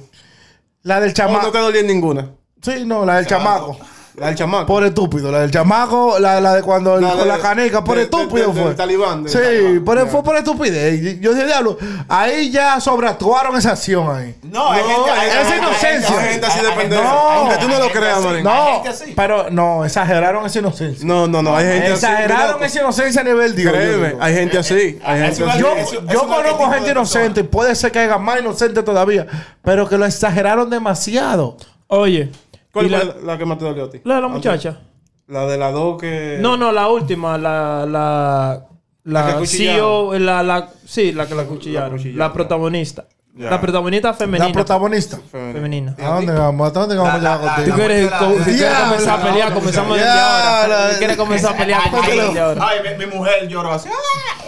La 0.83 1.01
del 1.01 1.11
¿O 1.11 1.15
chamaco. 1.15 1.47
no 1.47 1.53
te 1.53 1.59
dolió 1.59 1.81
en 1.81 1.87
ninguna? 1.89 2.31
Sí, 2.63 2.85
no, 2.87 3.05
la 3.07 3.17
del 3.17 3.27
chamaco. 3.27 3.79
La 4.17 4.27
del 4.27 4.35
chamaco. 4.35 4.67
Por 4.67 4.85
estúpido. 4.85 5.31
La 5.33 5.41
del 5.41 5.51
chamaco, 5.51 6.19
la, 6.19 6.41
la 6.43 6.55
de 6.57 6.63
cuando 6.63 6.97
el- 6.97 7.03
La 7.03 7.11
con 7.11 7.19
de- 7.21 7.27
la 7.27 7.39
canica, 7.39 7.83
por 7.83 7.97
de- 7.97 8.03
estúpido 8.03 8.49
de- 8.49 8.53
de- 8.53 8.59
fue. 8.61 8.65
del 8.69 8.77
talibán, 8.77 9.23
del 9.23 9.33
sí, 9.33 9.39
talibán. 9.39 9.85
por, 9.85 9.99
Ya. 9.99 10.07
fue 10.07 10.23
por 10.25 10.37
estupidez. 10.37 11.01
Y 11.01 11.21
Yo 11.21 11.33
dije, 11.33 11.47
diablo, 11.47 11.79
ahí 12.09 12.51
ya 12.51 12.79
sobreactuaron 12.81 13.57
esa 13.57 13.71
acción 13.71 14.15
ahí. 14.15 14.35
No, 14.43 14.73
hay 14.73 14.83
No, 14.83 14.89
gente, 14.89 15.11
hay- 15.11 15.29
esa 15.29 15.53
hay- 15.53 15.59
inocencia. 15.61 16.19
hay- 16.21 16.29
gente 16.33 16.47
así 16.47 16.61
de 16.61 16.71
pendeja. 16.73 17.03
hay- 17.03 17.39
Aunque 17.39 17.57
tú 17.59 17.69
no 17.69 17.79
lo 17.79 17.85
gente 17.85 17.99
creas. 17.99 18.21
Marín. 18.21 18.37
Hay 18.37 18.43
No, 18.43 18.73
gente 18.75 18.89
así. 18.91 19.13
pero 19.17 19.51
no, 19.51 19.85
exageraron 19.87 20.45
esa 20.45 20.59
inocencia. 20.59 21.07
No, 21.07 21.27
no, 21.27 21.41
no. 21.41 21.57
Hay 21.57 21.65
gente 21.65 21.87
así. 21.87 21.93
exageraron 21.95 22.53
loco. 22.53 22.65
esa 22.65 22.81
inocencia 22.81 23.21
a 23.23 23.25
nivel 23.25 23.57
Dios. 23.57 23.73
Créeme, 23.73 24.07
digo. 24.09 24.19
hay 24.21 24.35
gente 24.35 24.59
así. 24.59 24.99
Hay 25.03 25.21
gente 25.23 25.45
así. 25.49 25.59
Yo, 25.61 25.73
Es- 25.77 25.87
es 25.87 25.93
yo 25.93 25.99
un 26.01 26.09
conozco 26.11 26.35
arquetipo 26.35 26.59
de 26.59 26.65
gente 26.75 26.95
persona. 26.95 27.01
inocente, 27.25 27.45
puede 27.45 27.75
ser 27.75 27.91
que 27.93 28.01
haya 28.01 28.19
más 28.19 28.41
inocente 28.41 28.83
todavía, 28.83 29.27
pero 29.63 29.89
que 29.89 29.97
lo 29.97 30.05
exageraron 30.05 30.69
demasiado. 30.69 31.57
Oye, 31.87 32.31
¿Cuál 32.73 32.89
fue 32.89 32.99
la, 32.99 33.05
la, 33.05 33.15
la 33.25 33.39
que 33.39 33.45
más 33.45 33.59
te 33.59 33.65
dolió 33.65 33.85
a 33.85 33.91
ti? 33.91 34.01
la 34.05 34.15
de 34.17 34.21
la 34.21 34.29
muchacha. 34.29 34.81
La 35.27 35.47
de 35.47 35.57
las 35.59 35.73
dos 35.73 36.01
que. 36.01 36.39
No, 36.41 36.57
no, 36.57 36.73
la 36.73 36.89
última, 36.89 37.39
la, 37.39 37.87
la, 37.87 38.67
La 39.05 39.27
que 39.35 39.41
la. 39.41 39.47
CEO, 39.47 40.19
la, 40.19 40.43
la, 40.43 40.69
sí, 40.85 41.13
la 41.13 41.27
que 41.27 41.35
la 41.35 41.45
cuchillaron, 41.45 42.01
la, 42.17 42.33
protagonista, 42.33 43.07
Ya. 43.37 43.49
la 43.51 43.61
protagonista 43.61 44.13
femenina, 44.13 44.49
La 44.49 44.53
protagonista. 44.53 45.19
femenina. 45.31 45.95
¿A 46.01 46.15
dónde 46.17 46.33
vamos? 46.33 46.69
¿A 46.69 46.81
dónde 46.81 46.97
vamos 46.97 47.15
a 47.15 47.19
La- 47.19 47.37
llegar 47.39 47.45
la- 47.45 47.55
contigo? 47.55 47.77
Tú 47.77 47.81
quieres, 47.81 48.11
la- 48.11 48.19
co- 48.19 48.25
la- 48.25 48.31
si 48.31 48.37
quieres 48.45 48.59
Diablo, 48.59 48.85
comenzar 48.91 49.21
a 49.21 49.23
pelear, 49.23 49.55
comenzamos 49.55 49.97
desde 49.97 50.11
ahora. 50.11 50.91
Si 50.91 50.99
quieres 50.99 51.17
comenzar 51.17 51.55
a 51.55 51.57
pelear, 51.59 51.81
Ay, 51.85 51.91
comenzamos 51.91 52.27
desde 52.27 52.41
ahora. 52.41 52.67
Ay, 52.69 52.79
mi, 52.99 53.07
mi 53.07 53.13
mujer 53.17 53.49
lloró 53.49 53.71
así. 53.73 53.89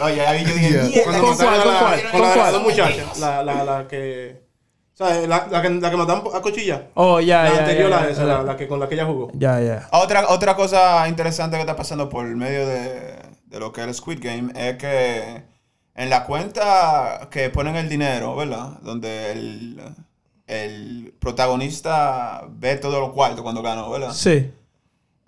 Oye, 0.03 0.27
ahí 0.27 0.45
yo 0.45 0.55
dije, 0.55 1.03
¿Con 1.05 1.13
cuál, 1.13 1.23
con 1.23 1.47
la- 1.47 1.63
cuál, 1.63 2.11
Con 2.11 2.21
la 2.23 2.35
cuál? 2.35 2.53
dos 2.53 2.63
muchachas. 2.63 3.19
La, 3.21 3.43
la, 3.45 3.65
la 3.65 3.87
que. 3.89 4.42
¿Sabes? 4.95 5.27
La, 5.27 5.47
la, 5.51 5.63
que, 5.63 5.71
la 5.71 5.91
que 5.91 5.97
mataron 5.97 6.23
a 6.35 6.41
cuchilla. 6.41 6.89
Oh, 6.95 7.19
ya, 7.21 7.45
la 7.45 7.53
ya, 7.55 7.59
anterior 7.61 7.91
ya, 7.91 7.99
a 7.99 8.03
ya, 8.05 8.11
esa, 8.11 8.25
la, 8.25 8.43
la 8.43 8.57
que 8.57 8.69
con 8.69 8.79
la 8.79 8.89
que 8.89 8.95
ella 8.95 9.07
jugó. 9.07 9.31
Ya, 9.35 9.61
ya. 9.61 9.89
Otra, 9.93 10.29
otra 10.29 10.55
cosa 10.55 11.09
interesante 11.09 11.57
que 11.57 11.63
está 11.63 11.77
pasando 11.77 12.09
por 12.09 12.25
medio 12.27 12.67
de, 12.67 13.17
de 13.47 13.61
lo 13.61 13.73
que 13.73 13.81
es 13.81 13.87
el 13.89 13.95
Squid 13.95 14.19
Game 14.23 14.53
es 14.55 14.77
que 14.77 15.43
en 15.95 16.11
la 16.11 16.25
cuenta 16.25 17.29
que 17.31 17.51
ponen 17.51 17.77
el 17.77 17.89
dinero, 17.89 18.37
¿verdad? 18.37 18.79
Donde 18.83 19.33
el, 19.33 19.83
el 20.47 21.15
protagonista 21.19 22.45
ve 22.49 22.77
todos 22.77 23.01
los 23.01 23.13
cuartos 23.13 23.43
cuando 23.43 23.63
ganó, 23.63 23.91
¿verdad? 23.91 24.13
Sí. 24.13 24.53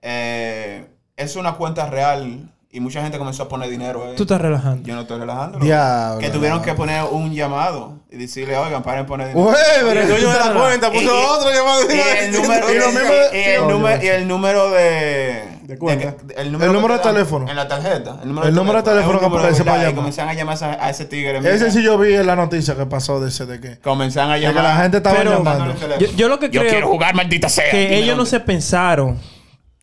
Eh, 0.02 0.86
es 1.16 1.36
una 1.36 1.54
cuenta 1.54 1.88
real 1.88 2.50
y 2.74 2.80
mucha 2.80 3.00
gente 3.02 3.18
comenzó 3.18 3.44
a 3.44 3.48
poner 3.48 3.70
dinero 3.70 4.04
ahí. 4.04 4.16
Tú 4.16 4.24
estás 4.24 4.40
relajando. 4.40 4.86
Yo 4.86 4.94
no 4.94 5.02
estoy 5.02 5.20
relajando. 5.20 5.58
Diablo. 5.60 6.18
Que 6.20 6.28
tuvieron 6.30 6.60
que 6.60 6.74
poner 6.74 7.04
un 7.10 7.32
llamado 7.32 8.00
y 8.10 8.16
decirle, 8.16 8.56
oigan, 8.56 8.82
paren 8.82 9.04
de 9.04 9.08
poner 9.08 9.28
dinero. 9.28 9.46
Güey, 9.50 9.56
Y 9.56 9.84
pero 9.88 10.00
el 10.00 10.08
dueño 10.08 10.28
de 10.30 10.38
la 10.38 10.52
cuenta 10.54 10.90
puso 10.90 11.02
Y- 11.04 11.06
otro 11.08 11.50
llamado. 11.52 11.80
Y 11.88 12.24
el 12.24 12.32
número, 12.32 12.66
Y 12.68 12.72
y 12.72 12.76
el- 12.76 12.82
y 12.82 13.38
el 13.54 13.68
número- 13.68 14.02
y 14.02 14.06
el 14.08 14.28
número 14.28 14.70
de, 14.70 15.44
De 15.62 15.78
cuenta. 15.78 16.14
de- 16.24 16.34
El 16.34 16.52
número 16.52 16.72
que 16.72 16.78
de 16.80 16.98
te 16.98 17.04
dan 17.04 17.14
teléfono. 17.14 17.48
En 17.48 17.56
la 17.56 17.68
tarjeta. 17.68 18.18
El 18.22 18.28
número, 18.28 18.48
El 18.48 18.54
número 18.54 18.82
de 18.82 18.90
teléfono 18.90 19.18
que 19.20 19.24
número, 19.26 19.40
aparece 19.42 19.64
para 19.64 19.76
Y 19.76 19.80
llamar. 19.80 19.94
comenzaron 19.94 20.30
a 20.30 20.34
llamar 20.34 20.64
a, 20.64 20.84
a 20.86 20.90
ese 20.90 21.04
tigre. 21.04 21.40
mira. 21.40 21.54
Ese 21.54 21.70
sí 21.70 21.82
yo 21.82 21.96
vi 21.96 22.14
en 22.14 22.26
la 22.26 22.34
noticia 22.36 22.74
que 22.76 22.86
pasó 22.86 23.20
de 23.20 23.28
ese 23.28 23.46
de 23.46 23.60
que, 23.60 23.78
Comenzaron 23.78 24.32
a 24.32 24.34
de 24.34 24.40
llamar. 24.40 24.56
que 24.56 24.68
la 24.68 24.76
gente 24.76 24.96
estaba 24.96 25.16
Pero- 25.16 25.32
llamando. 25.38 25.64
el. 25.94 25.98
Yo, 26.00 26.12
yo 26.16 26.28
lo 26.28 26.38
que 26.40 26.50
Yo 26.50 26.60
creo 26.60 26.72
quiero 26.72 26.88
jugar, 26.88 27.14
maldita 27.14 27.48
sea. 27.48 27.70
que 27.70 27.96
ellos 27.98 28.16
no 28.16 28.26
se 28.26 28.40
pensaron 28.40 29.18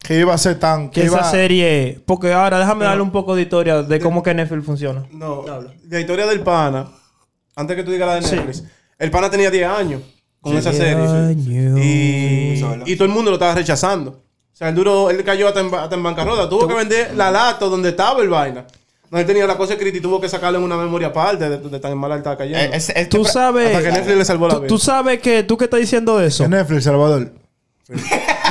Que 0.02 0.20
iba 0.20 0.34
a 0.34 0.38
ser 0.38 0.58
tan... 0.60 0.90
que 0.90 1.02
Que 1.02 1.08
iba, 1.08 1.20
esa 1.20 1.32
serie... 1.32 2.00
Porque 2.06 2.34
ahora 2.34 2.60
déjame 2.60 2.86
darle 2.86 3.04
un 3.04 3.12
poco 3.12 3.36
de 3.36 3.44
historia 3.44 3.84
de 3.84 4.00
cómo 4.00 4.24
que 4.24 4.34
Netflix 4.34 4.66
funciona. 4.66 5.06
No, 5.12 5.46
la 5.90 6.00
historia 6.00 6.26
del 6.26 6.42
pana, 6.42 6.88
antes 7.56 7.76
que 7.76 7.84
tú 7.84 7.92
digas 7.92 8.08
la 8.08 8.16
de 8.16 8.22
Sí. 8.24 8.36
Netflix, 8.36 8.64
el 8.98 9.12
pana 9.12 9.30
tenía 9.30 9.52
10 9.52 9.68
años 9.70 10.02
con 10.42 10.58
esa 10.58 10.74
serie. 10.74 11.06
años. 11.06 11.80
Y, 11.80 12.96
todo 12.96 13.06
el 13.06 13.12
mundo 13.12 13.30
lo 13.32 13.36
estaba 13.36 13.54
rechazando. 13.56 14.12
O 14.12 14.56
sea, 14.62 14.70
el 14.70 14.76
duro, 14.76 15.10
él 15.12 15.24
cayó 15.24 15.48
hasta 15.48 15.60
en, 15.60 15.70
ba- 15.72 15.84
hasta 15.84 15.96
en 15.96 16.04
bancarrota. 16.04 16.50
Tuvo 16.50 16.68
que 16.68 16.74
vender 16.74 17.16
la 17.16 17.30
lata 17.32 17.66
donde 17.66 17.90
estaba 17.90 18.22
el 18.22 18.30
vaina. 18.30 18.66
No, 19.12 19.20
él 19.20 19.26
tenía 19.26 19.46
la 19.46 19.58
cosa 19.58 19.74
escrita 19.74 19.98
y 19.98 20.02
tuvo 20.02 20.20
que 20.22 20.30
sacarlo 20.30 20.58
en 20.58 20.64
una 20.64 20.78
memoria 20.78 21.08
aparte 21.10 21.50
de, 21.50 21.58
de 21.58 21.80
tan 21.80 21.98
mal 21.98 22.12
estaba 22.14 22.38
cayendo. 22.38 22.76
Eh, 22.76 23.06
Tú 23.08 23.24
sabes. 23.26 23.68
Hasta 23.76 23.84
que 23.84 23.92
Netflix 23.92 24.18
le 24.18 24.26
salvó 24.26 24.48
la 24.48 24.54
tú, 24.56 24.60
vida. 24.62 24.68
tú 24.70 24.78
sabes 24.80 25.20
que 25.20 25.44
tú 25.44 25.58
que 25.58 25.66
estás 25.66 25.80
diciendo 25.80 26.18
de 26.18 26.28
eso. 26.28 26.44
En 26.46 26.52
Netflix, 26.52 26.86
Salvador. 26.86 27.32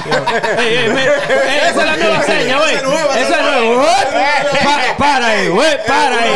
Esa 0.06 1.68
es 1.68 1.76
la 1.76 1.96
nueva 1.96 2.22
seña, 2.22 2.58
güey. 2.58 2.74
Esa 2.74 3.36
es 3.36 3.64
nueva, 3.64 4.96
Para 4.98 5.26
ahí, 5.26 5.48
güey. 5.48 5.76
Para 5.86 6.22
ahí. 6.22 6.32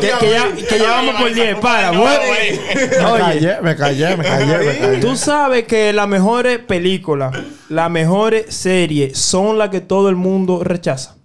Que, 0.00 0.30
ya, 0.30 0.52
que 0.68 0.78
ya 0.78 0.90
vamos 0.90 1.14
por 1.20 1.32
10. 1.32 1.56
Para, 1.56 1.90
güey. 1.90 2.60
Me 2.74 3.04
Oye, 3.06 3.20
callé, 3.20 3.60
me 3.62 3.76
callé, 3.76 4.16
me 4.16 4.24
callé, 4.24 4.58
me 4.58 4.78
callé. 4.78 4.96
tú 4.98 5.16
sabes 5.16 5.64
que 5.64 5.92
las 5.92 6.08
mejores 6.08 6.58
películas, 6.58 7.34
las 7.68 7.90
mejores 7.90 8.54
series 8.54 9.18
son 9.18 9.58
las 9.58 9.70
que 9.70 9.80
todo 9.80 10.08
el 10.08 10.16
mundo 10.16 10.62
rechaza. 10.64 11.16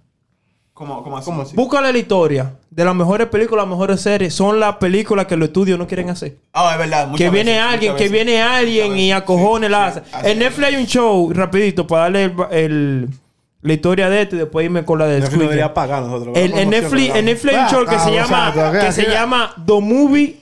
¿Cómo, 0.80 1.02
cómo 1.04 1.18
así? 1.18 1.26
¿Cómo 1.26 1.42
así? 1.42 1.54
Búscale 1.54 1.92
la 1.92 1.98
historia 1.98 2.54
de 2.70 2.84
las 2.86 2.94
mejores 2.94 3.26
películas, 3.26 3.64
las 3.66 3.70
mejores 3.70 4.00
series. 4.00 4.32
Son 4.32 4.58
las 4.58 4.76
películas 4.76 5.26
que 5.26 5.36
los 5.36 5.48
estudios 5.48 5.78
no 5.78 5.86
quieren 5.86 6.08
hacer. 6.08 6.36
Ah, 6.54 6.70
es 6.72 6.78
verdad. 6.78 7.06
muchas 7.08 7.18
que 7.18 7.28
viene 7.28 7.50
veces, 7.52 7.66
alguien, 7.70 7.92
que 7.96 8.02
veces. 8.04 8.12
viene 8.12 8.40
alguien 8.42 8.96
y 8.96 9.12
a 9.12 9.22
cojones 9.26 9.68
Sí, 9.68 9.72
la 9.72 9.86
hace. 9.88 10.02
En 10.24 10.38
Netflix 10.38 10.66
hay 10.68 10.76
un 10.76 10.86
show, 10.86 11.30
rapidito, 11.34 11.86
para 11.86 12.04
darle 12.04 12.24
el, 12.24 12.34
el- 12.52 13.08
la 13.60 13.72
historia 13.74 14.08
de 14.08 14.22
esto 14.22 14.36
y 14.36 14.38
después 14.38 14.64
irme 14.64 14.82
con 14.86 14.98
la 14.98 15.04
de 15.04 15.20
Netflix 15.20 15.68
pagar 15.74 16.02
nosotros. 16.02 16.34
En, 16.34 16.56
en 16.56 16.70
Netflix, 16.70 17.14
en 17.14 17.24
Netflix 17.26 17.54
hay 17.54 17.62
un 17.64 17.68
show 17.68 17.84
que 17.84 17.98
se 18.92 19.04
que 19.04 19.10
llama 19.10 19.54
The 19.66 19.80
Movie 19.82 20.39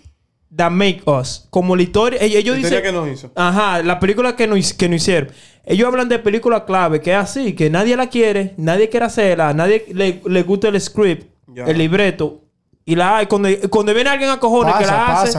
That 0.57 0.71
Make 0.71 1.03
Us. 1.07 1.47
Como 1.51 1.77
la 1.77 1.83
historia. 1.83 2.19
Ellos, 2.23 2.39
ellos 2.41 2.55
La 2.57 2.61
historia 2.63 2.81
dicen. 2.81 2.95
que 2.95 3.01
nos 3.01 3.19
hizo. 3.19 3.33
Ajá, 3.35 3.83
la 3.83 3.99
película 4.01 4.35
que 4.37 4.47
no, 4.47 4.57
hic- 4.57 4.77
que 4.77 4.89
no 4.89 4.95
hicieron. 4.95 5.31
Ellos 5.65 5.87
hablan 5.87 6.09
de 6.09 6.19
película 6.19 6.65
clave, 6.65 7.01
que 7.03 7.11
es 7.13 7.17
así, 7.19 7.53
que 7.53 7.69
nadie 7.69 7.95
la 7.97 8.09
quiere, 8.09 8.55
nadie 8.57 8.89
quiere 8.89 9.05
hacerla, 9.07 9.53
nadie 9.53 9.85
le, 9.93 10.23
le 10.27 10.43
gusta 10.43 10.69
el 10.69 10.81
script, 10.81 11.27
el 11.55 11.77
libreto. 11.77 12.41
Y 12.87 12.97
la 12.97 13.19
hay. 13.19 13.27
Cuando, 13.27 13.51
cuando 13.69 13.93
viene 13.93 14.09
alguien 14.09 14.31
a 14.31 14.41
cojones 14.41 14.75
que 14.77 14.85
Pasa, 14.85 14.97
la 14.97 15.21
hace, 15.23 15.39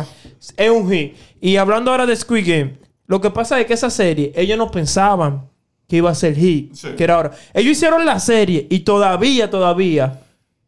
es 0.56 0.70
un 0.70 0.92
hit. 0.92 1.16
Y 1.42 1.56
hablando 1.58 1.90
ahora 1.90 2.06
de 2.06 2.16
Squid 2.16 2.48
Game, 2.48 2.78
lo 3.08 3.20
que 3.20 3.32
pasa 3.32 3.60
es 3.60 3.66
que 3.66 3.74
esa 3.74 3.90
serie, 3.90 4.32
ellos 4.36 4.56
no 4.58 4.70
pensaban 4.70 5.50
que 5.88 5.96
iba 5.98 6.12
a 6.12 6.16
ser 6.16 6.36
hit, 6.36 6.76
Sí. 6.76 6.90
que 6.96 7.04
era 7.04 7.16
ahora. 7.16 7.32
Ellos 7.56 7.72
hicieron 7.72 8.06
la 8.06 8.20
serie 8.20 8.68
y 8.70 8.82
todavía, 8.82 9.50
todavía, 9.50 10.20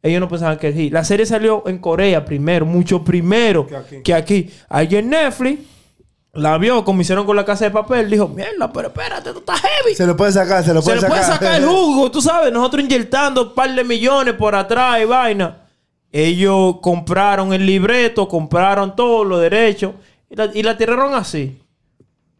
ellos 0.03 0.19
no 0.19 0.27
pensaban 0.27 0.57
que 0.57 0.71
hit. 0.73 0.91
La 0.93 1.03
serie 1.03 1.25
salió 1.25 1.63
en 1.67 1.77
Corea 1.77 2.25
primero, 2.25 2.65
mucho 2.65 3.03
primero 3.03 3.67
Que 3.67 3.75
aquí. 3.75 4.01
que 4.03 4.13
aquí. 4.69 5.01
Netflix 5.03 5.59
la 6.33 6.57
vio 6.57 6.85
como 6.85 7.01
hicieron 7.01 7.25
con 7.25 7.35
la 7.35 7.43
casa 7.43 7.65
de 7.65 7.71
papel, 7.71 8.09
dijo, 8.09 8.27
mierda, 8.29 8.71
pero 8.71 8.87
espérate, 8.87 9.29
esto 9.29 9.39
está 9.39 9.53
heavy. 9.57 9.93
Se 9.95 10.07
lo 10.07 10.15
puede 10.15 10.31
sacar, 10.31 10.63
se 10.63 10.73
lo 10.73 10.81
Se 10.81 10.85
puede 10.85 10.95
le 10.95 11.01
sacar. 11.01 11.17
puede 11.17 11.31
sacar 11.33 11.61
el 11.61 11.65
jugo, 11.67 12.09
tú 12.09 12.21
sabes. 12.21 12.53
Nosotros 12.53 12.83
inyectando 12.83 13.49
un 13.49 13.53
par 13.53 13.73
de 13.75 13.83
millones 13.83 14.33
por 14.35 14.55
atrás 14.55 15.01
y 15.01 15.05
vaina. 15.05 15.57
Ellos 16.11 16.77
compraron 16.81 17.53
el 17.53 17.65
libreto, 17.65 18.27
compraron 18.27 18.95
todos 18.95 19.25
los 19.27 19.39
derechos 19.41 19.93
y 20.29 20.35
la, 20.35 20.49
y 20.53 20.63
la 20.63 20.77
tiraron 20.77 21.13
así. 21.13 21.57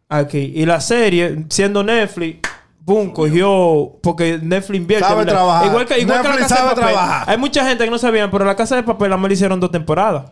Aquí. 0.10 0.52
Y 0.56 0.66
la 0.66 0.82
serie, 0.82 1.46
siendo 1.50 1.84
Netflix, 1.84 2.40
boom, 2.82 3.12
cogió. 3.12 4.00
Porque 4.02 4.40
Netflix 4.42 4.82
invierte. 4.82 5.08
Sabe 5.08 5.20
¿verdad? 5.20 5.34
trabajar. 5.34 5.68
Igual 5.68 5.86
que, 5.86 6.00
igual 6.00 6.22
que 6.22 6.28
la 6.28 6.38
casa 6.38 6.56
de 6.56 6.62
papel. 6.62 6.84
trabajar. 6.84 7.30
Hay 7.30 7.38
mucha 7.38 7.66
gente 7.68 7.86
que 7.86 7.92
no 7.92 7.98
sabían, 7.98 8.30
pero 8.32 8.46
la 8.46 8.56
casa 8.56 8.76
de 8.76 8.84
papel 8.84 9.10
la 9.10 9.18
le 9.18 9.34
hicieron 9.34 9.60
dos 9.60 9.72
temporadas. 9.72 10.32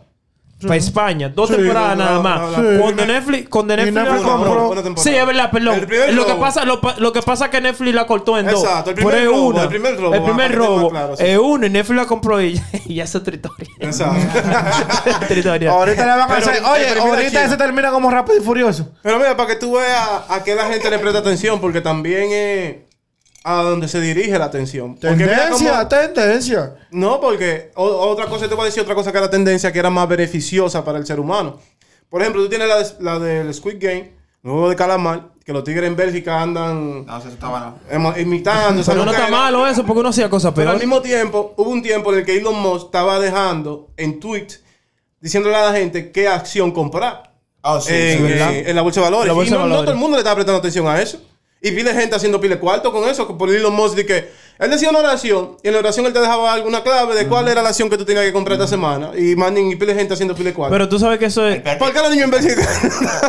Para 0.61 0.75
España, 0.75 1.29
dos 1.29 1.49
Sí, 1.49 1.55
temporadas 1.55 1.97
no, 1.97 2.03
nada 2.03 2.15
no, 2.17 2.21
más. 2.23 2.57
no. 2.57 2.81
Cuando 2.81 3.05
Netflix, 3.05 3.47
cuando 3.49 3.75
Netflix, 3.77 3.93
Netflix 3.95 4.21
la 4.21 4.27
compró-. 4.29 4.97
Sí, 4.97 5.15
es 5.15 5.25
verdad, 5.25 5.51
perdón. 5.51 5.75
El 5.79 5.85
primer 5.87 6.13
lo 6.13 6.25
que 6.25 6.31
robo. 6.33 6.41
pasa, 6.41 6.65
lo, 6.65 7.13
que 7.13 7.21
pasa 7.21 7.45
es 7.45 7.51
que 7.51 7.61
Netflix 7.61 7.95
la 7.95 8.05
cortó 8.05 8.37
en 8.37 8.45
dos. 8.45 8.61
Exacto, 8.63 8.89
el 8.89 8.95
primer 8.97 9.13
Pero 9.15 9.25
es 9.31 9.35
robo, 9.37 9.47
una. 9.47 9.61
el 9.63 9.67
primer 9.69 9.97
robo, 10.01 10.13
El 10.15 10.23
primer 10.23 10.55
robo. 10.55 10.89
claro, 10.89 11.15
sí. 11.15 11.23
Es 11.25 11.37
uno 11.37 11.65
y 11.65 11.69
Netflix 11.69 11.97
la 11.97 12.05
compró 12.07 12.41
y, 12.41 12.61
y 12.85 12.95
ya 12.95 13.05
es 13.05 13.15
otra 13.15 13.35
historia. 13.35 13.69
Exacto. 13.79 14.19
Ahorita 15.69 16.03
le 16.05 16.11
van 16.11 16.31
a 16.31 16.37
hacer. 16.37 16.63
Oye, 16.65 16.99
ahorita 16.99 17.49
se 17.49 17.57
termina 17.57 17.91
como 17.91 18.09
rápido 18.11 18.37
y 18.37 18.41
furioso. 18.41 18.89
Pero 19.01 19.17
mira, 19.17 19.37
para 19.37 19.47
que 19.49 19.55
tú 19.55 19.73
veas 19.77 20.07
a 20.29 20.43
qué 20.43 20.55
la 20.55 20.65
gente 20.65 20.89
le 20.89 20.99
presta 20.99 21.19
atención, 21.19 21.59
porque 21.61 21.81
también 21.81 22.31
es 22.31 22.75
a 23.43 23.61
donde 23.63 23.87
se 23.87 24.01
dirige 24.01 24.37
la 24.37 24.45
atención. 24.45 24.95
Tendencia, 24.97 25.87
tendencia. 25.87 26.75
No, 26.91 27.19
porque 27.21 27.71
o- 27.75 27.85
otra 27.85 28.25
cosa, 28.27 28.47
te 28.49 28.55
voy 28.55 28.63
a 28.63 28.65
decir 28.65 28.81
otra 28.83 28.95
cosa 28.95 29.11
que 29.11 29.17
era 29.17 29.29
tendencia 29.29 29.71
que 29.71 29.79
era 29.79 29.89
más 29.89 30.07
beneficiosa 30.07 30.83
para 30.83 30.97
el 30.97 31.05
ser 31.05 31.19
humano. 31.19 31.59
Por 32.09 32.21
ejemplo, 32.21 32.41
tú 32.43 32.49
tienes 32.49 32.67
la, 32.67 32.77
de- 32.83 32.95
la 33.03 33.19
del 33.19 33.53
Squid 33.53 33.77
Game, 33.79 34.11
el 34.43 34.51
juego 34.51 34.69
de 34.69 34.75
calamar, 34.75 35.29
que 35.45 35.53
los 35.53 35.63
tigres 35.63 35.87
en 35.87 35.95
Bélgica 35.95 36.41
andan 36.41 37.05
No, 37.05 37.17
eso 37.17 37.29
emo- 37.91 38.19
imitando. 38.19 38.71
Pero 38.71 38.83
¿sabes 38.83 39.05
no 39.05 39.11
está 39.11 39.27
era? 39.27 39.35
malo 39.37 39.67
eso 39.67 39.85
porque 39.85 39.99
uno 40.01 40.09
hacía 40.09 40.29
cosas 40.29 40.53
Pero 40.53 40.69
al 40.71 40.75
peores. 40.77 40.87
mismo 40.87 41.01
tiempo, 41.01 41.53
hubo 41.57 41.69
un 41.69 41.81
tiempo 41.81 42.11
en 42.13 42.19
el 42.19 42.25
que 42.25 42.37
Elon 42.37 42.59
Musk 42.59 42.85
estaba 42.87 43.19
dejando 43.19 43.87
en 43.97 44.19
tweets 44.19 44.61
diciéndole 45.21 45.55
a 45.55 45.65
la 45.71 45.73
gente 45.73 46.11
qué 46.11 46.27
acción 46.27 46.71
comprar 46.71 47.31
Ah, 47.63 47.79
sí, 47.81 47.93
en, 47.93 48.17
sí, 48.17 48.23
¿verdad? 48.23 48.53
eh, 48.53 48.69
en 48.69 48.75
la 48.75 48.81
bolsa 48.81 48.99
de 49.01 49.05
valores. 49.05 49.27
La 49.27 49.33
bolsa 49.33 49.55
y 49.55 49.57
no, 49.57 49.63
de 49.63 49.69
no 49.69 49.81
todo 49.81 49.91
el 49.91 49.97
mundo 49.97 50.15
le 50.17 50.21
estaba 50.21 50.35
prestando 50.35 50.59
atención 50.59 50.87
a 50.87 51.01
eso. 51.01 51.21
Y 51.61 51.71
pile 51.71 51.93
gente 51.93 52.15
haciendo 52.15 52.39
pile 52.39 52.57
cuarto 52.57 52.91
con 52.91 53.09
eso, 53.09 53.37
por 53.37 53.49
Elon 53.49 53.73
Musk 53.73 53.95
de 53.95 54.05
que 54.05 54.29
él 54.59 54.69
decía 54.71 54.89
una 54.89 54.99
oración 54.99 55.57
y 55.63 55.67
en 55.69 55.73
la 55.73 55.79
oración 55.79 56.05
él 56.05 56.13
te 56.13 56.19
dejaba 56.19 56.51
alguna 56.53 56.83
clave 56.83 57.15
de 57.15 57.27
cuál 57.27 57.47
era 57.47 57.61
la 57.61 57.69
acción 57.69 57.89
que 57.89 57.97
tú 57.97 58.03
tenías 58.05 58.25
que 58.25 58.33
comprar 58.33 58.55
esta 58.55 58.67
semana. 58.67 59.11
Y 59.17 59.35
manning 59.35 59.71
y 59.71 59.75
pile 59.77 59.95
gente 59.95 60.13
haciendo 60.13 60.35
pile 60.35 60.53
cuarto. 60.53 60.73
Pero 60.73 60.89
tú 60.89 60.99
sabes 60.99 61.17
que 61.17 61.25
eso 61.25 61.47
es. 61.47 61.61
¿Por 61.77 61.91
qué 61.93 61.99
los 61.99 62.09
niños 62.11 62.29
mexicanos 62.29 62.67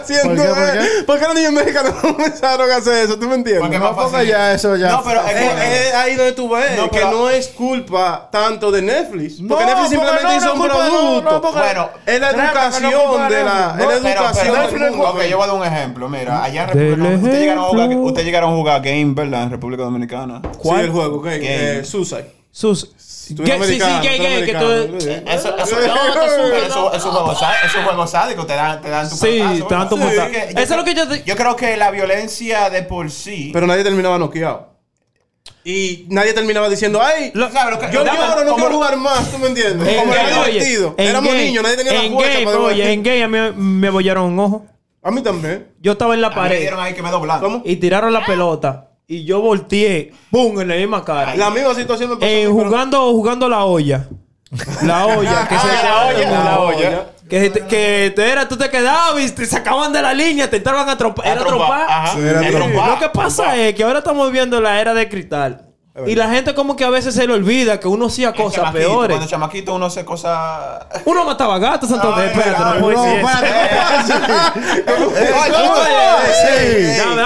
haciendo 0.00 0.28
¿Por 0.34 0.36
qué, 0.36 0.48
por 0.48 0.72
qué? 0.72 1.02
¿Por 1.06 1.18
qué 1.18 1.24
los 1.26 1.34
niños 1.34 1.52
mexicanos 1.52 1.92
comenzaron 2.00 2.70
a 2.70 2.76
hacer 2.76 3.04
eso? 3.04 3.18
¿Tú 3.18 3.28
me 3.28 3.34
entiendes? 3.34 3.60
Porque 3.62 3.78
No 3.78 3.84
más 3.86 3.94
ponga 3.94 4.08
fácil. 4.10 4.28
ya 4.28 4.52
eso 4.54 4.76
ya. 4.76 4.90
No, 4.92 5.02
pero 5.04 5.20
es 5.20 5.30
Eh, 5.30 5.34
que- 5.34 5.88
eh, 5.88 5.92
ahí 5.94 6.14
donde 6.16 6.32
tú 6.32 6.48
ves 6.48 6.76
No, 6.76 6.90
que 6.90 6.98
pero- 6.98 7.10
no 7.10 7.30
es 7.30 7.48
culpa 7.48 8.28
tanto 8.32 8.70
de 8.70 8.82
Netflix. 8.82 9.34
Porque 9.46 9.64
No, 9.64 9.70
Netflix 9.70 9.74
porque 9.76 9.88
simplemente 9.90 10.24
no, 10.24 10.36
hizo 10.36 10.46
no 10.46 10.52
un 10.54 10.68
producto. 10.68 11.30
no, 11.30 11.40
porque- 11.42 11.58
Bueno, 11.60 11.90
es 12.06 12.20
la 12.20 12.30
educación 12.30 13.28
de 13.28 13.44
la, 13.44 13.76
es 13.78 13.86
la 13.86 14.10
educación 14.12 14.56
pero, 14.70 14.84
del 14.84 14.90
mundo. 14.92 15.10
ok, 15.10 15.22
yo 15.28 15.36
voy 15.36 15.44
a 15.44 15.46
dar 15.48 15.56
un 15.56 15.64
ejemplo. 15.66 16.08
Mira, 16.08 16.42
allá 16.42 16.62
en 16.62 16.68
República 16.68 17.10
Dominicana. 17.10 17.20
Ustedes 17.20 17.40
llegaron 17.44 17.64
a 17.64 17.68
jugar, 17.68 17.84
ejemplo. 17.86 18.06
ustedes 18.06 18.26
llegaron 18.26 18.50
a 18.50 18.56
jugar 18.56 18.82
game, 18.82 19.12
¿verdad? 19.14 19.42
En 19.42 19.50
República 19.50 19.82
Dominicana. 19.82 20.42
¿Cuál? 20.70 20.80
Sí, 20.80 20.86
el 20.86 20.92
juego, 20.92 21.16
ok. 21.18 21.24
Game. 21.24 21.40
Eh, 21.78 21.84
Suicide. 21.84 22.26
Sus. 22.52 22.90
Tú 23.36 23.44
¿Qué? 23.44 23.52
eres 23.54 23.66
Sí, 23.68 23.74
sí, 23.74 23.80
gay, 24.02 24.44
que 24.44 24.54
tú. 24.54 24.64
Eso, 25.30 25.56
eso, 25.56 25.76
no, 25.86 25.94
pero 26.12 26.62
eso, 26.66 26.92
es 26.92 27.04
un 27.76 27.84
juego 27.84 28.06
sádico, 28.06 28.44
te 28.44 28.54
dan, 28.54 28.80
te 28.82 28.90
dan 28.90 29.08
tu 29.08 29.14
Sí, 29.14 29.40
te 29.68 29.74
dan 29.74 29.88
tu 29.88 29.96
Eso 29.96 30.50
es 30.56 30.70
lo 30.70 30.84
que 30.84 30.94
yo 30.94 31.06
te- 31.06 31.22
Yo 31.22 31.36
creo 31.36 31.54
que 31.54 31.76
la 31.76 31.92
violencia 31.92 32.70
de 32.70 32.82
por 32.82 33.08
sí. 33.10 33.50
Pero 33.52 33.68
nadie 33.68 33.84
terminaba 33.84 34.18
noqueado. 34.18 34.70
Y 35.62 36.06
nadie 36.08 36.32
terminaba 36.32 36.68
diciendo, 36.68 37.00
ay, 37.02 37.30
Lo- 37.34 37.50
¿sabes 37.52 37.74
lo 37.74 37.80
que- 37.80 37.92
yo 37.94 38.04
lloro, 38.04 38.44
no 38.44 38.54
quiero 38.56 38.70
jugar 38.72 38.96
más, 38.96 39.30
¿tú 39.30 39.38
me 39.38 39.48
entiendes? 39.48 39.86
En 39.86 39.96
Como 40.00 40.12
era 40.14 40.28
divertido. 40.46 40.94
Éramos 40.98 41.34
niños, 41.34 41.62
nadie 41.62 41.76
tenía 41.76 41.92
la 41.92 42.04
en 42.04 42.12
fuerza 42.12 42.32
para 42.32 42.40
oye, 42.40 42.52
devolver. 42.52 42.86
en 42.88 43.02
gay 43.02 43.22
a 43.22 43.28
mí 43.28 43.38
me 43.56 43.90
bollaron 43.90 44.24
un 44.24 44.38
ojo. 44.40 44.66
A 45.02 45.10
mí 45.10 45.22
también. 45.22 45.68
Yo 45.80 45.92
estaba 45.92 46.14
en 46.14 46.20
la 46.22 46.30
mí 46.30 46.34
me 46.34 46.40
pared 46.42 46.60
dieron 46.60 46.80
ahí 46.80 46.94
que 46.94 47.02
me 47.02 47.10
doblaron. 47.10 47.62
Y 47.64 47.76
tiraron 47.76 48.12
la 48.12 48.24
pelota 48.26 48.89
y 49.10 49.24
yo 49.24 49.40
volteé, 49.40 50.12
¡pum! 50.30 50.60
en 50.60 50.68
la 50.68 50.76
misma 50.76 51.04
cara. 51.04 51.34
La 51.34 51.50
misma 51.50 51.74
situación 51.74 52.10
me 52.10 52.16
pasó. 52.16 52.26
Eh, 52.30 52.42
pero- 52.46 52.52
jugando, 52.52 53.10
jugando 53.12 53.48
la 53.48 53.64
olla. 53.64 54.06
La 54.84 55.06
olla. 55.06 55.48
que 55.48 55.54
Ah, 55.56 55.60
se 55.60 55.86
la 55.86 56.06
olla, 56.06 56.44
la 56.44 56.60
olla. 56.60 57.06
Que, 57.28 57.50
te- 57.50 57.66
que 57.66 58.12
te 58.14 58.28
era, 58.30 58.48
tú 58.48 58.56
te 58.56 58.68
quedabas 58.70 59.20
y 59.22 59.30
te 59.30 59.46
sacaban 59.46 59.92
de 59.92 60.02
la 60.02 60.12
línea, 60.14 60.48
te 60.50 60.56
entraban 60.56 60.88
a 60.88 60.96
trompar. 60.98 61.26
Era 61.26 61.40
trompa, 61.44 61.86
trompar. 61.86 62.18
era. 62.18 62.86
Lo 62.86 62.98
que 62.98 63.08
pasa 63.08 63.56
es 63.56 63.74
que 63.74 63.84
ahora 63.84 63.98
estamos 63.98 64.30
viendo 64.32 64.60
la 64.60 64.80
era 64.80 64.94
de 64.94 65.08
cristal. 65.08 65.66
Y 66.06 66.14
la 66.14 66.30
gente 66.30 66.54
como 66.54 66.76
que 66.76 66.84
a 66.84 66.90
veces 66.90 67.14
se 67.14 67.26
le 67.26 67.32
olvida 67.34 67.78
que 67.80 67.88
uno 67.88 68.06
hacía 68.06 68.32
cosas 68.32 68.72
peores. 68.72 69.16
Cuando 69.16 69.26
chamaquito 69.30 69.74
uno 69.74 69.86
hace 69.86 70.04
cosas. 70.04 70.80
Uno 71.04 71.24
mataba 71.24 71.58
gatos, 71.58 71.90
entonces, 71.90 72.30
espérate, 72.30 72.62
no 72.64 72.80
puedo 72.80 72.96
No, 72.96 73.04
decir 73.04 73.18
eso. 73.20 73.30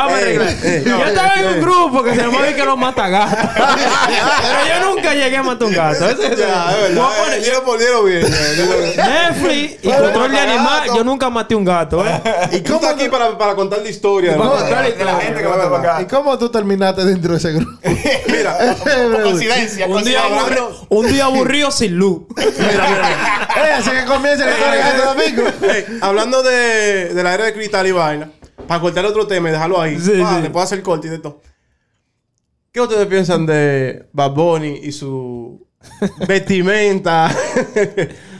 arreglar. 0.02 0.84
Yo 0.84 1.04
estaba 1.04 1.34
en 1.36 1.46
un 1.46 1.60
grupo 1.60 2.02
que 2.02 2.14
se 2.14 2.22
llamaba 2.22 2.46
que 2.52 2.64
los 2.64 2.78
mata 2.78 3.08
gatos. 3.08 3.38
Pero 3.54 4.80
yo 4.80 4.90
nunca 4.94 5.14
llegué 5.14 5.36
a 5.36 5.42
matar 5.42 5.68
un 5.68 5.74
gato. 5.74 6.08
Es 6.08 6.18
verdad. 6.18 6.74
por 7.64 7.78
dilo 7.78 8.04
bien. 8.04 8.26
Netflix 8.96 9.76
y 9.82 9.90
control 9.90 10.32
de 10.32 10.38
animal. 10.38 10.82
Yo 10.94 11.04
nunca 11.04 11.30
maté 11.30 11.54
un 11.54 11.64
gato, 11.64 12.04
¿eh? 12.06 12.20
¿Y 12.52 12.60
cómo 12.62 12.76
estás 12.80 12.94
aquí 12.94 13.08
para, 13.08 13.36
para 13.36 13.54
contar 13.54 13.80
la 13.80 13.88
historia? 13.88 14.36
para 14.36 14.50
contar- 14.50 14.94
de 14.94 15.04
la 15.04 15.16
gente 15.16 15.40
que 15.40 15.46
va 15.46 15.56
a 15.64 15.68
tocar. 15.68 16.02
¿Y 16.02 16.06
cómo 16.06 16.38
tú 16.38 16.48
terminaste 16.48 17.04
dentro 17.04 17.32
de 17.32 17.38
ese 17.38 17.52
grupo? 17.52 17.72
Mira, 18.28 18.58
Coincidencia, 19.22 19.86
Un 19.86 20.04
día, 20.04 20.20
coincidencia. 20.22 20.24
aburrido, 20.40 20.86
un 20.88 21.06
día 21.06 21.24
aburrido 21.24 21.70
sin 21.70 21.96
luz. 21.96 22.22
Eh, 23.56 23.70
así 23.72 23.90
que 23.90 24.04
comienza 24.04 24.44
Domingo. 25.04 25.42
Ey, 25.62 25.98
hablando 26.00 26.42
de, 26.42 27.14
de 27.14 27.22
la 27.22 27.34
era 27.34 27.44
de 27.44 27.52
cristal 27.54 27.86
y 27.86 27.92
vaina, 27.92 28.30
para 28.66 28.80
cortar 28.80 29.06
otro 29.06 29.26
tema 29.28 29.48
y 29.48 29.52
dejarlo 29.52 29.80
ahí, 29.80 29.98
Sí, 29.98 30.20
ah, 30.24 30.34
sí. 30.36 30.42
le 30.42 30.50
puedo 30.50 30.64
hacer 30.64 30.82
corte 30.82 31.06
y 31.06 31.10
de 31.10 31.18
todo. 31.20 31.40
¿Qué 32.72 32.80
ustedes 32.80 33.06
piensan 33.06 33.46
de 33.46 34.08
Bad 34.12 34.32
Bunny 34.32 34.80
y 34.82 34.90
su 34.92 35.64
vestimenta? 36.26 37.30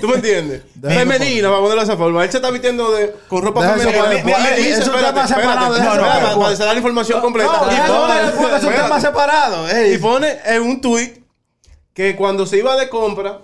¿Tú 0.00 0.08
me 0.08 0.14
entiendes? 0.16 0.62
Femenina, 0.82 1.48
vamos 1.48 1.58
a 1.58 1.62
ponerlo 1.62 1.82
de 1.86 1.92
esa 1.92 1.96
forma. 1.96 2.24
Él 2.24 2.30
se 2.30 2.38
está 2.38 2.50
vistiendo 2.50 2.90
de, 2.92 3.14
con 3.28 3.42
ropa 3.42 3.64
eso 3.66 3.74
femenina. 3.78 3.98
para 4.02 4.14
después. 4.14 4.34
Él 4.38 4.56
dice, 4.56 4.70
Es 4.70 4.76
un 4.76 4.82
espérate, 4.94 5.08
tema 5.12 5.24
espérate, 5.24 5.28
separado, 5.42 5.76
eso 5.76 5.84
para 5.84 6.02
para, 6.02 6.34
para 6.36 6.54
dar 6.56 6.68
la 6.68 6.74
información 6.74 7.20
completa. 7.20 7.52
No, 7.60 7.66
Y 7.66 7.70
déjalo 7.74 7.94
pone- 7.94 8.08
para 8.08 8.22
después, 8.26 8.48
que 8.48 8.56
es 8.56 8.62
un 8.62 8.68
espérate. 8.68 8.82
tema 8.88 9.00
separado. 9.00 9.86
Y 9.92 9.98
pone 9.98 10.36
en 10.46 10.62
un 10.62 10.80
tweet 10.80 11.22
que 11.92 12.16
cuando 12.16 12.46
se 12.46 12.56
iba 12.58 12.76
de 12.76 12.88
compra 12.88 13.42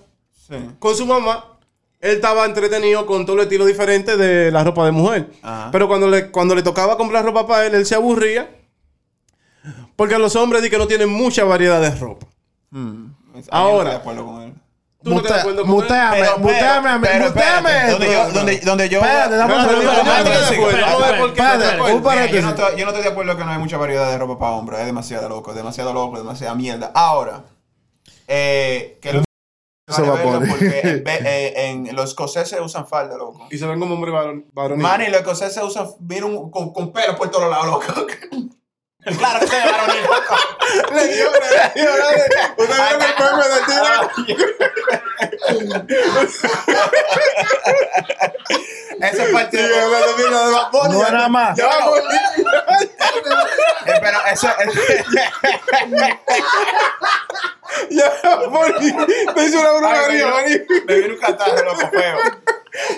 Sí. 0.48 0.54
con 0.78 0.94
su 0.94 1.06
mamá, 1.06 1.46
él 2.00 2.16
estaba 2.16 2.44
entretenido 2.44 3.06
con 3.06 3.24
todo 3.24 3.36
el 3.36 3.42
estilo 3.44 3.64
diferente 3.64 4.16
de 4.18 4.50
la 4.50 4.62
ropa 4.62 4.84
de 4.84 4.92
mujer. 4.92 5.30
Ajá. 5.42 5.70
Pero 5.72 5.88
cuando 5.88 6.06
le, 6.08 6.30
cuando 6.30 6.54
le 6.54 6.62
tocaba 6.62 6.96
comprar 6.98 7.24
ropa 7.24 7.46
para 7.46 7.66
él, 7.66 7.74
él 7.74 7.86
se 7.86 7.94
aburría. 7.94 8.50
Porque 9.96 10.18
los 10.18 10.36
hombres 10.36 10.62
di 10.62 10.68
que 10.70 10.76
no 10.78 10.86
tienen 10.86 11.08
mucha 11.08 11.44
variedad 11.44 11.80
de 11.80 11.90
ropa. 11.98 12.26
Mm. 12.70 13.06
Ahora. 13.50 13.84
No 13.84 13.90
de 13.90 13.96
acuerdo 13.96 14.26
con 14.26 14.42
él. 14.42 14.54
¿Tú 15.04 15.10
no 15.10 15.16
estás 15.18 15.34
de 15.34 15.40
acuerdo 15.40 15.60
con 15.62 15.70
él? 15.70 15.76
Muteame, 15.76 16.22
muteame, 16.38 16.88
a 16.88 16.98
mí, 16.98 17.06
pero, 17.06 17.24
muteame. 17.26 17.70
espérate, 17.70 17.90
donde 17.92 18.06
yo, 18.12 18.30
donde, 18.32 18.58
donde 18.60 18.88
yo. 18.88 19.00
Espérate, 19.00 19.36
dame 19.36 19.54
un 19.54 19.62
segundo. 19.68 19.92
espérate, 21.26 21.92
un 21.92 22.02
paréntesis. 22.02 22.40
Yo, 22.40 22.42
no 22.42 22.48
estoy, 22.50 22.76
yo 22.78 22.84
no 22.86 22.90
estoy 22.90 23.02
de 23.04 23.08
acuerdo 23.10 23.36
que 23.36 23.44
no 23.44 23.50
hay 23.50 23.58
mucha 23.58 23.76
variedad 23.76 24.10
de 24.10 24.18
ropa 24.18 24.38
para 24.38 24.52
hombres. 24.52 24.80
Es 24.80 24.86
demasiado 24.86 25.28
loco, 25.28 25.50
es 25.50 25.56
demasiado 25.56 25.92
loco, 25.92 26.16
demasiada 26.16 26.54
mierda. 26.54 26.90
Ahora, 26.94 27.44
eh, 28.26 28.98
que 29.02 29.12
lo 29.12 29.22
Se 29.88 30.02
va 30.02 30.14
a 30.18 30.22
poner. 30.22 30.48
porque 30.48 30.80
en, 31.06 31.26
eh, 31.26 31.52
en 31.70 31.94
los 31.94 32.08
escoceses 32.10 32.58
usan 32.60 32.86
falda, 32.86 33.16
loco. 33.18 33.46
Y 33.50 33.58
se 33.58 33.66
ven 33.66 33.78
como 33.78 33.94
hombre 33.94 34.10
varon- 34.10 34.46
varonil. 34.52 34.82
Manny, 34.82 35.08
los 35.08 35.20
escoceses 35.20 35.62
usan, 35.62 35.86
mira, 36.00 36.24
un- 36.26 36.50
con, 36.50 36.72
con 36.72 36.92
pelo 36.92 37.14
por 37.16 37.30
todos 37.30 37.50
lados, 37.50 37.66
loco. 37.66 37.84
claro 39.18 39.40
que 39.40 39.46
se 39.46 39.56
varonil, 39.58 40.02
loco. 40.04 40.36
Le 40.94 41.08
dio, 41.08 41.26
le 41.30 41.82
dio, 41.82 41.90
le 41.90 42.14
dio. 42.14 42.64
Usted 42.64 42.76
vio 42.76 42.98
que 42.98 43.22
el 43.22 43.30
meme 43.36 43.44
del 43.54 43.64
Esa 49.00 49.24
parte. 49.32 49.58
Sí, 49.58 49.64
hablando 49.74 50.14
bien 50.16 50.30
de 50.30 50.36
Bad 50.36 50.70
Bunny. 50.70 50.94
No 50.94 51.06
era 51.06 51.28
más. 51.28 51.56
Ya 51.56 51.66
vamos. 51.66 51.98
Eh, 53.86 54.00
pero 54.00 54.18
eso. 54.32 54.48
Ya 57.90 58.12
Bunny. 58.48 58.96
Te 59.34 59.44
hizo 59.44 59.60
una 59.60 59.72
brujería, 59.72 60.26
Manny. 60.28 60.60
Me 60.86 60.94
vino 60.94 61.14
un 61.14 61.20
catarro, 61.20 61.64
loco, 61.64 61.90
feo. 61.90 62.18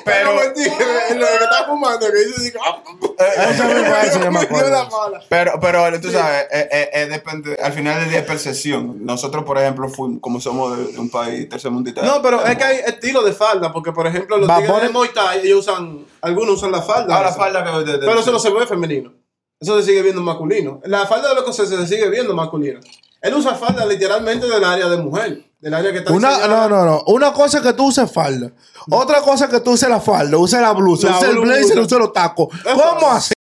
Pero 0.05 0.35
Pero. 0.55 0.76
En 1.11 1.21
lo 1.21 1.27
que 1.27 1.35
está 1.35 1.65
fumando, 1.67 2.07
que 2.07 2.19
dice 2.19 2.35
así, 2.37 2.53
ah, 2.65 2.83
Eso 3.51 3.65
mismo, 3.65 3.95
eso 4.03 4.21
yo 4.23 4.31
me 4.33 4.41
acuerdo. 4.43 4.89
Pero, 5.29 5.53
pero 5.61 6.01
tú 6.01 6.11
sabes, 6.11 6.43
eh, 6.51 6.69
eh, 6.71 6.91
eh, 6.93 7.07
depende, 7.07 7.57
al 7.63 7.73
final 7.73 8.01
del 8.01 8.11
día 8.11 8.19
es 8.21 8.25
percepción. 8.27 9.05
Nosotros, 9.05 9.45
por 9.45 9.59
ejemplo, 9.59 9.89
fuimos, 9.89 10.21
como 10.21 10.41
somos 10.41 10.77
de, 10.77 10.93
de 10.93 10.99
un 10.99 11.11
país 11.11 11.49
tercermundista. 11.49 12.03
No, 12.03 12.21
pero 12.23 12.45
es 12.45 12.57
que 12.57 12.65
hay 12.65 12.77
estilos 12.87 13.25
de 13.25 13.33
falda, 13.33 13.73
porque 13.73 13.93
por 13.93 14.07
ejemplo 14.07 14.37
los 14.39 14.49
tigres 14.57 14.83
de 14.83 14.89
Muay 14.91 15.11
Thai, 15.15 15.41
ellos 15.47 15.61
usan, 15.61 16.05
algunos 16.21 16.55
usan 16.57 16.73
la 16.73 16.83
falda. 16.83 17.19
Ah, 17.19 17.23
la 17.23 17.33
falda 17.33 17.65
que. 17.65 17.71
de- 17.91 17.99
de- 17.99 18.07
Pero 18.07 18.21
eso 18.21 18.31
no 18.33 18.39
se 18.39 18.51
ve 18.51 18.67
femenino. 18.67 19.13
Eso 19.59 19.79
se 19.81 19.87
sigue 19.87 20.03
viendo 20.03 20.21
masculino. 20.21 20.81
La 20.85 21.07
falda 21.07 21.29
de 21.31 21.35
los 21.37 21.45
escoceses 21.45 21.81
se 21.81 21.87
sigue 21.97 22.11
viendo 22.11 22.35
masculina. 22.35 22.79
Él 23.21 23.35
usa 23.35 23.55
falda 23.55 23.85
literalmente 23.87 24.47
del 24.47 24.65
área 24.65 24.89
de 24.89 24.97
mujer. 24.99 25.45
Del 25.61 25.75
área 25.75 25.91
que 25.91 25.99
está 25.99 26.13
Una, 26.13 26.47
no, 26.47 26.69
no, 26.69 26.85
no. 26.85 27.03
Una 27.07 27.33
cosa 27.33 27.59
es 27.59 27.65
que 27.65 27.73
tú 27.73 27.87
uses 27.87 28.11
falda. 28.11 28.53
Otra 28.91 29.21
cosa 29.21 29.47
es 29.47 29.51
que 29.51 29.61
tú 29.61 29.73
uses 29.73 29.89
la 29.89 30.01
falda, 30.01 30.37
uses 30.39 30.61
la 30.61 30.73
blusa, 30.73 31.17
uses 31.17 31.29
el 31.29 31.39
blazer, 31.39 31.79
uses 31.79 31.99
los 31.99 32.13
tacos. 32.13 32.49
¿Cómo 32.63 33.11
así? 33.11 33.36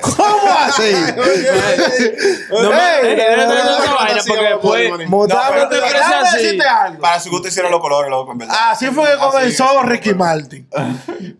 ¿Cómo 0.00 0.52
así? 0.58 0.92
No, 2.50 2.62
no, 2.62 2.70
vaina, 3.96 4.20
porque 4.26 4.44
después-. 4.44 4.90
Para 7.00 7.20
su 7.20 7.30
gusto 7.30 7.48
hicieron 7.48 7.70
los 7.70 7.80
colores, 7.80 8.10
loco, 8.10 8.32
en 8.32 8.38
verdad. 8.38 8.56
Así 8.70 8.86
fue 8.86 9.10
que 9.10 9.16
comenzó 9.18 9.82
Ricky 9.82 10.14
Martin. 10.14 10.68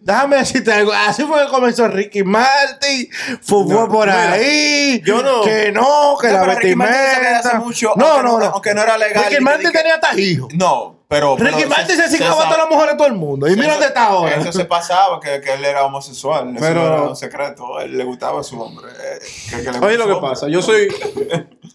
Déjame 0.03 0.37
decirte 0.37 0.73
algo. 0.73 0.93
Así 0.93 1.25
fue 1.25 1.45
que 1.45 1.49
comenzó 1.51 1.89
Ricky 1.89 2.23
Martin. 2.25 3.09
Fue 3.43 3.89
por 3.89 4.09
ahí. 4.09 5.01
yo 5.05 5.23
no- 5.23 5.43
Que 5.43 5.73
no, 5.73 6.17
que 6.21 6.29
la 6.29 6.45
vestimenta. 6.45 7.63
no, 7.97 8.23
no, 8.23 8.23
no- 8.23 8.39
no. 8.39 8.47
aunque 8.47 8.75
no 8.75 8.83
era 8.83 8.99
legal, 8.99 9.25
Ricky 9.29 9.43
Martin 9.43 9.73
tenía 9.73 9.95
hasta 9.95 10.19
hijos. 10.19 10.49
No, 10.55 10.98
pero. 11.09 11.37
Ricky 11.37 11.55
pero 11.57 11.69
Martin 11.71 11.97
se 11.97 12.09
cingaba 12.09 12.43
a 12.43 12.45
todas 12.45 12.59
las 12.59 12.69
mujeres 12.69 12.93
de 12.93 12.99
todo 12.99 13.07
el 13.09 13.15
mundo. 13.15 13.49
Y 13.49 13.57
mira 13.57 13.73
dónde 13.73 13.87
está 13.87 14.07
ahora. 14.07 14.37
Eso 14.37 14.53
se 14.53 14.65
pasaba, 14.67 15.19
que, 15.21 15.41
que 15.41 15.55
él 15.55 15.65
era 15.65 15.85
homosexual. 15.85 16.49
Eso 16.51 16.61
Pero- 16.61 16.81
no 16.83 16.87
era 16.95 17.03
un 17.03 17.17
secreto. 17.17 17.79
A 17.79 17.85
él 17.85 17.97
le 17.97 18.05
gustaba 18.05 18.41
a 18.41 18.45
su 18.45 18.61
hombre. 18.61 18.87
eh, 18.93 19.19
que- 19.51 19.63
que 19.63 19.71
Oye, 19.85 19.97
lo 19.97 20.07
que 20.07 20.13
hombre. 20.13 20.31
pasa, 20.31 20.49
yo 20.49 20.61
soy. 20.63 20.89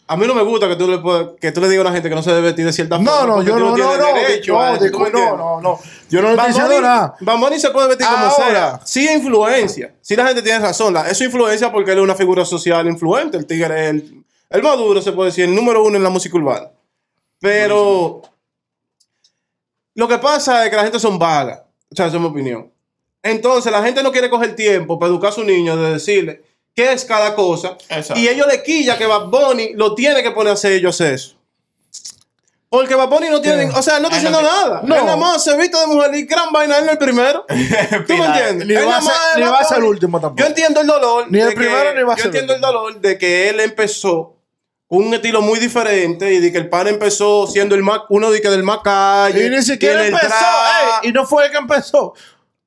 A 0.06 0.18
mí 0.18 0.28
no 0.28 0.36
me 0.36 0.44
gusta 0.44 0.68
que 0.68 0.76
tú 0.76 0.88
le, 0.88 0.98
puedas- 1.00 1.30
que 1.40 1.52
tú 1.52 1.62
le 1.62 1.70
digas 1.70 1.86
a 1.86 1.88
una 1.88 1.96
gente 1.96 2.10
que 2.10 2.16
no 2.16 2.22
se 2.22 2.30
debe 2.32 2.42
vestir 2.42 2.66
de 2.66 2.74
cierta 2.74 2.98
forma. 2.98 3.12
No, 3.12 3.26
no, 3.28 3.34
porque 3.36 3.50
yo 3.50 3.60
no, 3.60 3.76
no, 3.78 3.98
no. 3.98 4.14
derecho 4.14 4.54
No, 4.54 4.64
eso, 4.66 4.74
¿tú 4.76 4.80
me 4.82 4.88
disculpa, 4.90 5.10
no, 5.10 5.18
entiendes? 5.20 5.38
no, 5.38 5.62
no. 5.62 5.80
Yo 6.10 6.22
no 6.22 6.30
estoy 6.32 6.48
diciendo 6.48 6.82
nada. 6.82 7.16
Bad 7.22 7.38
Bunny 7.40 7.60
se 7.60 7.70
puede 7.72 7.88
vestir 7.88 8.06
como 8.06 8.18
Ahora. 8.26 8.36
sea. 8.52 8.80
Sí 8.84 9.10
influencia. 9.12 9.96
Sí 10.02 10.16
la 10.16 10.28
gente 10.28 10.42
tiene 10.44 10.60
razón. 10.60 10.94
La, 10.94 11.08
eso 11.10 11.24
influencia 11.24 11.72
porque 11.72 11.92
él 11.94 11.98
es 12.00 12.04
una 12.04 12.16
figura 12.16 12.46
social 12.46 12.86
influente. 12.86 13.38
El 13.38 13.48
tigre 13.48 13.86
es 13.86 13.90
el, 13.92 14.24
el 14.50 14.62
más 14.62 14.78
duro, 14.78 15.02
se 15.02 15.14
puede 15.14 15.30
decir, 15.30 15.46
el 15.46 15.56
número 15.56 15.84
uno 15.84 15.96
en 15.98 16.04
la 16.04 16.10
música 16.10 16.38
urbana. 16.38 16.68
Pero 17.40 18.22
lo 19.96 20.08
que 20.08 20.18
pasa 20.18 20.64
es 20.64 20.70
que 20.70 20.76
la 20.76 20.84
gente 20.84 21.00
son 21.00 21.18
vagas. 21.20 21.62
O 21.92 21.96
sea, 21.96 22.08
esa 22.08 22.16
es 22.16 22.22
mi 22.22 22.28
opinión. 22.28 22.72
Entonces 23.22 23.72
la 23.72 23.84
gente 23.84 24.04
no 24.04 24.12
quiere 24.12 24.30
coger 24.30 24.56
tiempo 24.56 25.00
para 25.00 25.10
educar 25.10 25.30
a 25.30 25.34
su 25.34 25.44
niño 25.44 25.78
de 25.78 25.94
decirle 25.94 26.42
qué 26.76 26.92
es 26.92 27.06
cada 27.06 27.36
cosa. 27.36 27.78
Exacto. 27.90 28.18
Y 28.20 28.28
ellos 28.28 28.48
le 28.48 28.64
quilla 28.64 28.98
que 28.98 29.06
Bad 29.06 29.28
Bunny 29.28 29.74
lo 29.76 29.96
tiene 29.96 30.22
que 30.24 30.32
poner 30.32 30.52
a 30.52 30.54
hacer 30.54 30.74
ellos 30.74 31.00
eso. 31.02 31.36
Porque 32.70 32.96
Bad 32.96 33.08
Bunny 33.08 33.30
no 33.30 33.40
tiene, 33.40 33.70
o 33.70 33.84
sea, 33.84 34.00
no 34.00 34.08
está 34.10 34.18
Él 34.18 34.32
no 34.32 34.38
haciendo 34.40 34.42
nada. 34.42 34.82
No. 34.84 34.96
Él 34.96 35.06
nada 35.06 35.16
más 35.16 35.44
se 35.44 35.56
viste 35.56 35.78
de 35.78 35.86
mujer 35.86 36.16
y 36.16 36.24
gran 36.26 36.52
vaina, 36.52 36.80
él 36.80 36.86
no 36.86 36.92
es 36.92 36.94
el 36.94 36.98
primero. 36.98 37.46
¿Tú 38.08 38.18
me 38.18 38.26
entiendes? 38.26 38.68
Ni 38.68 38.74
Él 38.74 38.88
va 38.88 38.98
a 38.98 39.02
ser- 39.02 39.14
ni 39.38 39.44
va 39.44 39.60
a 39.60 39.64
ser 39.64 39.78
el 39.78 39.84
último 39.84 40.20
tampoco. 40.20 40.42
Yo 40.42 40.48
entiendo 40.48 40.82
el 40.82 40.88
dolor. 40.88 41.28
Ni 41.30 41.40
el 41.40 41.50
de 41.50 41.56
primero 41.56 41.92
que- 41.92 41.98
ni 42.00 42.04
va 42.04 42.14
a 42.14 42.18
Yo 42.18 42.24
ser 42.24 42.32
el 42.32 42.38
entiendo 42.40 42.56
el 42.56 42.62
dolor 42.62 43.00
de 43.00 43.18
que 43.20 43.50
él 43.50 43.60
empezó 43.60 44.33
un 44.90 45.14
estilo 45.14 45.42
muy 45.42 45.60
diferente 45.60 46.34
y 46.34 46.40
de 46.40 46.52
que 46.52 46.58
el 46.58 46.70
pan 46.70 46.88
empezó 46.88 47.48
siendo 47.48 47.76
el 47.76 47.84
más, 47.84 48.02
uno 48.10 48.30
de 48.30 48.42
que 48.42 48.50
del 48.50 48.64
más 48.64 48.80
calle. 48.84 49.46
Y 49.46 49.50
ni 49.50 49.62
siquiera 49.64 50.06
empezó. 50.06 50.36
ey, 51.04 51.10
y 51.10 51.12
no 51.12 51.26
fue 51.26 51.46
el 51.46 51.52
que 51.52 51.58
empezó. 51.58 52.14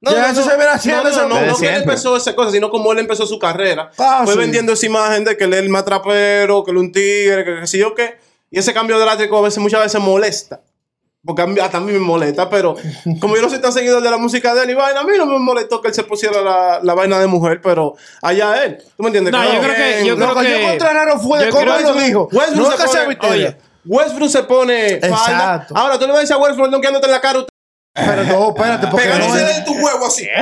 No, 0.01 0.13
ya 0.13 0.23
no, 0.23 0.27
eso 0.27 0.41
no, 0.41 0.51
se 0.51 0.57
viene 0.57 0.73
haciendo. 0.73 1.11
No, 1.11 1.11
no, 1.11 1.29
no, 1.29 1.35
Desde 1.37 1.51
no 1.53 1.57
que 1.57 1.69
él 1.69 1.83
empezó 1.83 2.17
esa 2.17 2.35
cosa, 2.35 2.51
sino 2.51 2.71
como 2.71 2.93
él 2.93 2.99
empezó 2.99 3.27
su 3.27 3.39
carrera. 3.39 3.91
Ah, 3.99 4.23
Fue 4.25 4.35
sí. 4.35 4.39
vendiendo 4.39 4.73
esa 4.73 4.87
imagen 4.87 5.25
de 5.25 5.37
que 5.37 5.45
él 5.45 5.55
es 5.55 5.61
el 5.61 5.69
más 5.69 5.85
trapero, 5.85 6.65
que 6.65 6.71
él 6.71 6.77
es 6.77 6.83
un 6.83 6.93
tigre, 6.93 7.45
que 7.45 7.61
qué 7.61 7.67
sé 7.67 7.79
yo 7.79 7.95
qué. 7.95 8.19
Y 8.51 8.59
ese 8.59 8.75
cambio 8.75 8.99
drástico 8.99 9.39
a 9.39 9.43
veces, 9.43 9.59
muchas 9.59 9.81
veces 9.81 10.01
molesta. 10.01 10.61
Porque 11.27 11.43
a 11.43 11.47
mí, 11.47 11.59
hasta 11.61 11.79
a 11.79 11.81
mí 11.81 11.93
me 11.93 11.99
molesta, 11.99 12.49
pero 12.49 12.77
como 13.21 13.37
yo 13.37 13.43
no 13.43 13.51
soy 13.51 13.61
tan 13.61 13.73
seguidor 13.73 14.03
de 14.03 14.11
la 14.11 14.17
música 14.17 14.55
de 14.55 14.63
él 14.65 14.71
y 14.71 14.75
vaina, 14.75 15.01
a 15.01 15.05
mí 15.05 15.13
no 15.19 15.27
me 15.27 15.39
molestó 15.39 15.81
que 15.83 15.89
él 15.89 15.95
se 15.95 16.05
pusiera 16.05 16.41
la, 16.41 16.81
la 16.83 16.95
vaina 16.95 17.19
de 17.19 17.27
mujer, 17.27 17.61
pero 17.63 17.95
allá 18.23 18.65
él. 18.65 18.79
¿Tú 18.97 19.03
me 19.03 19.09
entiendes? 19.09 19.33
No, 19.33 19.39
Cada 19.41 19.55
yo 19.55 19.61
creo 19.61 19.75
que- 19.75 20.07
yo 20.07 20.17
Lo 20.17 20.27
creo 20.33 20.43
que 20.43 20.51
yo 20.51 20.57
que- 20.57 20.65
encontré 20.65 20.93
raro 20.93 21.19
fue 21.19 21.39
de 21.41 21.47
yo 21.47 21.51
cómo 21.51 21.63
creo 21.65 21.77
él 21.79 21.83
lo 21.85 21.95
que- 21.95 22.05
dijo. 22.05 22.29
Westbrook 22.33 22.71
no 22.71 22.77
se 22.87 22.99
que 23.09 23.17
pone- 23.17 23.33
oye, 23.35 23.57
Westbrook 23.85 24.31
se 24.31 24.43
pone 24.45 25.01
falda. 25.01 25.07
Exacto. 25.09 25.77
Ahora 25.77 25.99
tú 25.99 26.03
le 26.07 26.13
vas 26.13 26.19
a 26.19 26.21
decir 26.21 26.35
a 26.37 26.39
Westbrook, 26.39 26.71
no 26.71 26.81
quedándote 26.81 27.07
en 27.07 27.13
la 27.13 27.21
cara. 27.21 27.45
Pero 27.97 28.25
no, 28.25 28.49
espérate, 28.51 28.87
porque 28.89 29.07
no 29.09 29.15
Pegándose 29.15 29.43
es... 29.51 29.57
de 29.57 29.63
tu 29.63 29.73
huevo 29.75 30.07
así. 30.07 30.29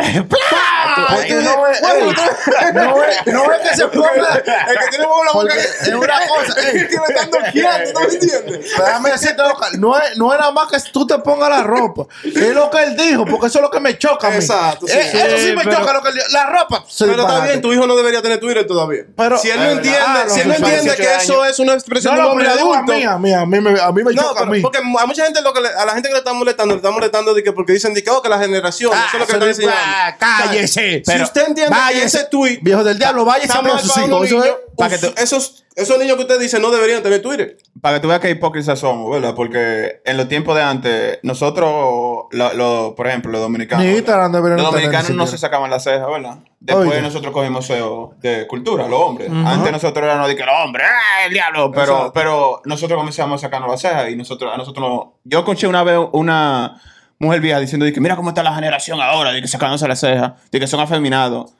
Porque 1.10 1.34
no 1.34 1.66
es... 1.66 1.80
no 1.82 3.02
es- 3.02 3.26
no 3.26 3.52
es 3.52 3.68
que 3.70 3.76
se 3.76 3.86
ponga... 3.88 4.08
El 4.68 4.78
que 4.78 4.88
tiene 4.90 5.04
huevo 5.06 5.20
en 5.20 5.26
la 5.26 5.32
boca. 5.32 5.54
Es 5.54 5.88
una 5.88 6.20
cosa... 6.26 6.60
El 6.70 6.88
que 6.88 6.94
están 6.94 7.30
doqueando, 7.30 7.92
¿tú 7.92 8.00
me 8.00 8.14
entiendes? 8.14 8.70
Déjame 8.76 9.10
decirte, 9.10 9.42
no 9.78 9.98
es, 9.98 10.16
no 10.16 10.32
es 10.32 10.38
nada 10.38 10.52
más 10.52 10.68
que 10.70 10.78
tú 10.92 11.06
te 11.06 11.18
pongas 11.18 11.48
la 11.50 11.62
ropa. 11.62 12.04
Es 12.24 12.54
lo 12.54 12.70
que 12.70 12.82
él 12.82 12.96
dijo, 12.96 13.24
porque 13.24 13.46
eso 13.46 13.58
es 13.58 13.62
lo 13.62 13.70
que 13.70 13.80
me 13.80 13.96
choca 13.98 14.28
a 14.28 14.30
mí. 14.30 14.36
Exacto, 14.36 14.86
sí. 14.86 14.92
Eh, 14.96 15.10
eso 15.14 15.36
sí 15.38 15.44
Sí, 15.50 15.56
me 15.56 15.64
pero- 15.64 15.78
choca 15.80 15.92
lo 15.92 16.02
que 16.02 16.08
él 16.10 16.14
dijo. 16.14 16.26
La 16.32 16.46
ropa. 16.46 16.84
se 16.88 17.04
Pero 17.06 17.22
está 17.22 17.40
bien, 17.44 17.60
tu 17.60 17.72
hijo 17.72 17.86
no 17.86 17.96
debería 17.96 18.22
tener 18.22 18.38
Twitter 18.40 18.66
todavía. 18.66 19.02
Pero- 19.16 19.38
si 19.38 19.50
él 19.50 19.58
no 19.58 19.64
Es 19.66 19.72
entiende, 19.76 20.00
si 20.28 20.40
él 20.40 20.48
no 20.48 20.54
entiende 20.54 20.82
18 20.94 20.96
que 20.96 21.14
eso 21.24 21.44
es 21.44 21.58
una 21.58 21.74
expresión 21.74 22.14
No, 22.16 22.20
de 22.20 22.22
un 22.22 22.26
no, 22.26 22.32
hombre 22.32 22.48
adulto. 22.48 22.92
mí, 22.92 23.04
a 23.04 23.18
mí, 23.18 23.32
a 23.32 23.46
mí, 23.46 23.60
me- 23.60 23.80
a 23.80 23.92
mí 23.92 24.02
me 24.04 24.12
No, 24.12 24.22
choca 24.22 24.42
a 24.42 24.46
mí. 24.46 24.60
porque 24.60 24.78
a 24.78 25.06
mucha 25.06 25.24
gente 25.24 25.40
lo 25.42 25.52
que 25.52 25.60
le- 25.60 25.68
a 25.74 25.84
la 25.84 25.92
gente 25.92 26.08
que 26.08 26.12
le 26.14 26.18
están 26.18 26.36
molestando, 26.36 26.74
le 26.74 26.78
están 26.78 26.92
molestando 26.94 27.34
de 27.34 27.43
que 27.44 27.52
porque 27.52 27.72
dicen 27.74 27.94
que, 27.94 28.10
oh, 28.10 28.20
que 28.22 28.28
la 28.28 28.38
generación, 28.40 28.90
Ah, 28.94 29.04
eso 29.06 29.16
es 29.16 29.20
lo 29.20 29.26
que 29.26 29.32
están 29.34 29.48
enseñando. 29.48 29.76
ah, 29.78 30.16
cállese. 30.18 30.94
si 30.96 31.02
Pero 31.04 31.24
usted 31.24 31.40
entiende 31.48 31.72
que 31.74 31.80
váyase. 31.80 32.04
ese 32.18 32.24
tweet 32.30 32.58
Viejo 32.62 32.82
del 32.82 32.98
diablo, 32.98 33.24
váyase 33.24 33.46
está 33.46 33.58
a 33.58 33.62
ver 33.62 33.78
sus 33.78 33.96
hijos. 33.98 34.24
Eso 34.26 34.34
niños, 34.40 34.46
es- 34.46 34.54
para 34.76 34.98
que 34.98 35.12
esos, 35.22 35.64
esos 35.76 35.98
niños 35.98 36.16
que 36.16 36.22
usted 36.22 36.40
dice 36.40 36.58
no 36.58 36.70
deberían 36.70 37.02
tener 37.02 37.22
Twitter. 37.22 37.56
Para 37.80 37.96
que 37.96 38.00
tú 38.02 38.08
veas 38.08 38.20
qué 38.20 38.30
hipócritas 38.30 38.78
somos, 38.78 39.10
¿verdad? 39.10 39.34
Porque 39.36 40.00
en 40.04 40.16
los 40.16 40.26
tiempos 40.28 40.56
de 40.56 40.62
antes, 40.62 41.18
nosotros, 41.22 42.24
lo- 42.30 42.52
lo- 42.54 42.94
por 42.96 43.06
ejemplo, 43.06 43.30
los 43.30 43.40
dominicanos. 43.40 43.82
Ni 43.84 43.88
¿verdad? 43.92 43.98
Instagram 44.00 44.32
deberían 44.32 44.56
Los 44.62 44.70
dominicanos 44.72 45.10
ni 45.10 45.16
no 45.16 45.26
se 45.26 45.38
sacaban 45.38 45.70
las 45.70 45.84
cejas, 45.84 46.08
¿verdad? 46.08 46.38
Después 46.60 46.88
Oye. 46.88 47.02
nosotros 47.02 47.32
cogimos 47.32 47.66
SEO 47.66 48.14
de 48.20 48.46
cultura, 48.46 48.88
los 48.88 48.98
hombres. 48.98 49.30
Antes 49.30 49.70
nosotros 49.70 50.02
éramos 50.04 50.28
de 50.28 50.34
que 50.36 50.44
los 50.44 50.54
hombres, 50.64 50.86
¡ah, 50.88 51.26
el 51.26 51.32
diablo! 51.32 51.70
Pero, 51.70 51.82
Exacto. 51.92 52.12
pero 52.14 52.62
nosotros 52.64 52.98
comenzamos 52.98 53.40
a 53.42 53.46
sacarnos 53.46 53.70
las 53.70 53.80
cejas 53.82 54.08
y 54.10 54.16
nosotros, 54.16 54.50
a 54.52 54.56
nosotros 54.56 54.88
no. 54.88 55.18
Yo 55.24 55.40
escuché 55.40 55.66
una 55.66 55.84
vez 55.84 55.98
una 56.12 56.80
mujer 57.18 57.40
vieja 57.40 57.60
diciendo 57.60 57.86
de 57.86 57.92
que 57.92 58.00
mira 58.00 58.16
cómo 58.16 58.30
está 58.30 58.42
la 58.42 58.54
generación 58.54 59.00
ahora, 59.00 59.32
de 59.32 59.40
que 59.40 59.48
sacándose 59.48 59.86
las 59.88 60.00
cejas, 60.00 60.32
de 60.50 60.60
que 60.60 60.66
son 60.66 60.80
afeminados. 60.80 61.52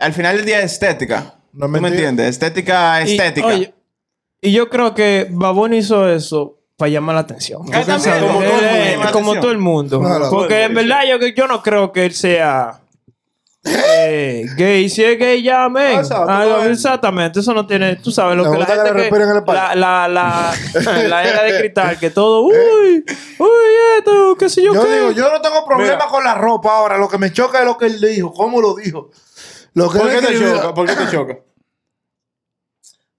Al 0.00 0.12
final 0.12 0.36
del 0.36 0.46
día 0.46 0.60
es 0.60 0.72
estética. 0.72 1.34
No 1.52 1.66
es 1.66 1.72
¿Tú 1.72 1.80
me 1.80 1.88
entiendes? 1.88 2.28
Estética, 2.28 3.00
Y, 3.02 3.12
estética. 3.12 3.46
oye, 3.46 3.74
y 4.40 4.52
yo 4.52 4.68
creo 4.68 4.94
que 4.94 5.28
Baboni 5.30 5.78
hizo 5.78 6.08
eso 6.08 6.58
para 6.76 6.90
llamar 6.90 7.14
la 7.14 7.20
atención. 7.22 7.62
Como 9.12 9.34
todo 9.40 9.50
el 9.50 9.58
mundo 9.58 9.98
todo 9.98 10.02
el. 10.02 10.16
Claro. 10.18 10.30
Porque 10.30 10.64
en 10.64 10.74
verdad 10.74 11.02
yo, 11.08 11.26
yo 11.28 11.46
no 11.46 11.62
creo 11.62 11.92
que 11.92 12.04
él 12.04 12.12
sea 12.12 12.80
Eh, 13.66 14.44
gay, 14.56 14.88
si 14.90 15.02
es 15.02 15.18
gay, 15.18 15.42
llamen. 15.42 15.98
Exacto, 15.98 16.26
Ah, 16.28 16.66
exactamente, 16.68 17.40
eso 17.40 17.54
no 17.54 17.66
tiene, 17.66 17.96
tú 17.96 18.10
sabes 18.10 18.36
lo 18.36 18.44
Me 18.44 18.50
que 18.52 18.58
la 18.58 18.66
gente 18.66 18.92
que- 18.92 19.52
la, 19.52 19.74
la, 19.74 20.06
la, 20.08 20.52
la 21.08 21.24
era 21.24 21.42
de 21.44 21.58
cristal, 21.60 21.98
que 21.98 22.10
todo, 22.10 22.42
uy, 22.42 23.04
uy, 23.38 23.48
esto, 23.98 24.36
qué 24.38 24.48
sé 24.50 24.62
yo, 24.62 24.74
Yo 24.74 24.82
qué. 24.84 24.92
digo, 24.94 25.10
yo 25.12 25.30
no 25.32 25.40
tengo 25.40 25.64
problema 25.64 25.94
Mira. 25.94 26.06
con 26.08 26.22
la 26.22 26.34
ropa 26.34 26.76
ahora. 26.76 26.98
Lo 26.98 27.08
que 27.08 27.16
me 27.16 27.32
choca 27.32 27.60
es 27.60 27.64
lo 27.64 27.78
que 27.78 27.86
él 27.86 27.98
dijo. 28.00 28.32
¿Cómo 28.34 28.60
lo 28.60 28.74
dijo? 28.74 29.10
Lo 29.72 29.90
que 29.90 29.98
¿Por 29.98 30.10
qué 30.10 30.20
te 30.20 30.38
choca? 30.38 30.74
¿Por 30.74 30.86
qué 30.86 30.94
te 30.96 31.10
choca? 31.10 31.38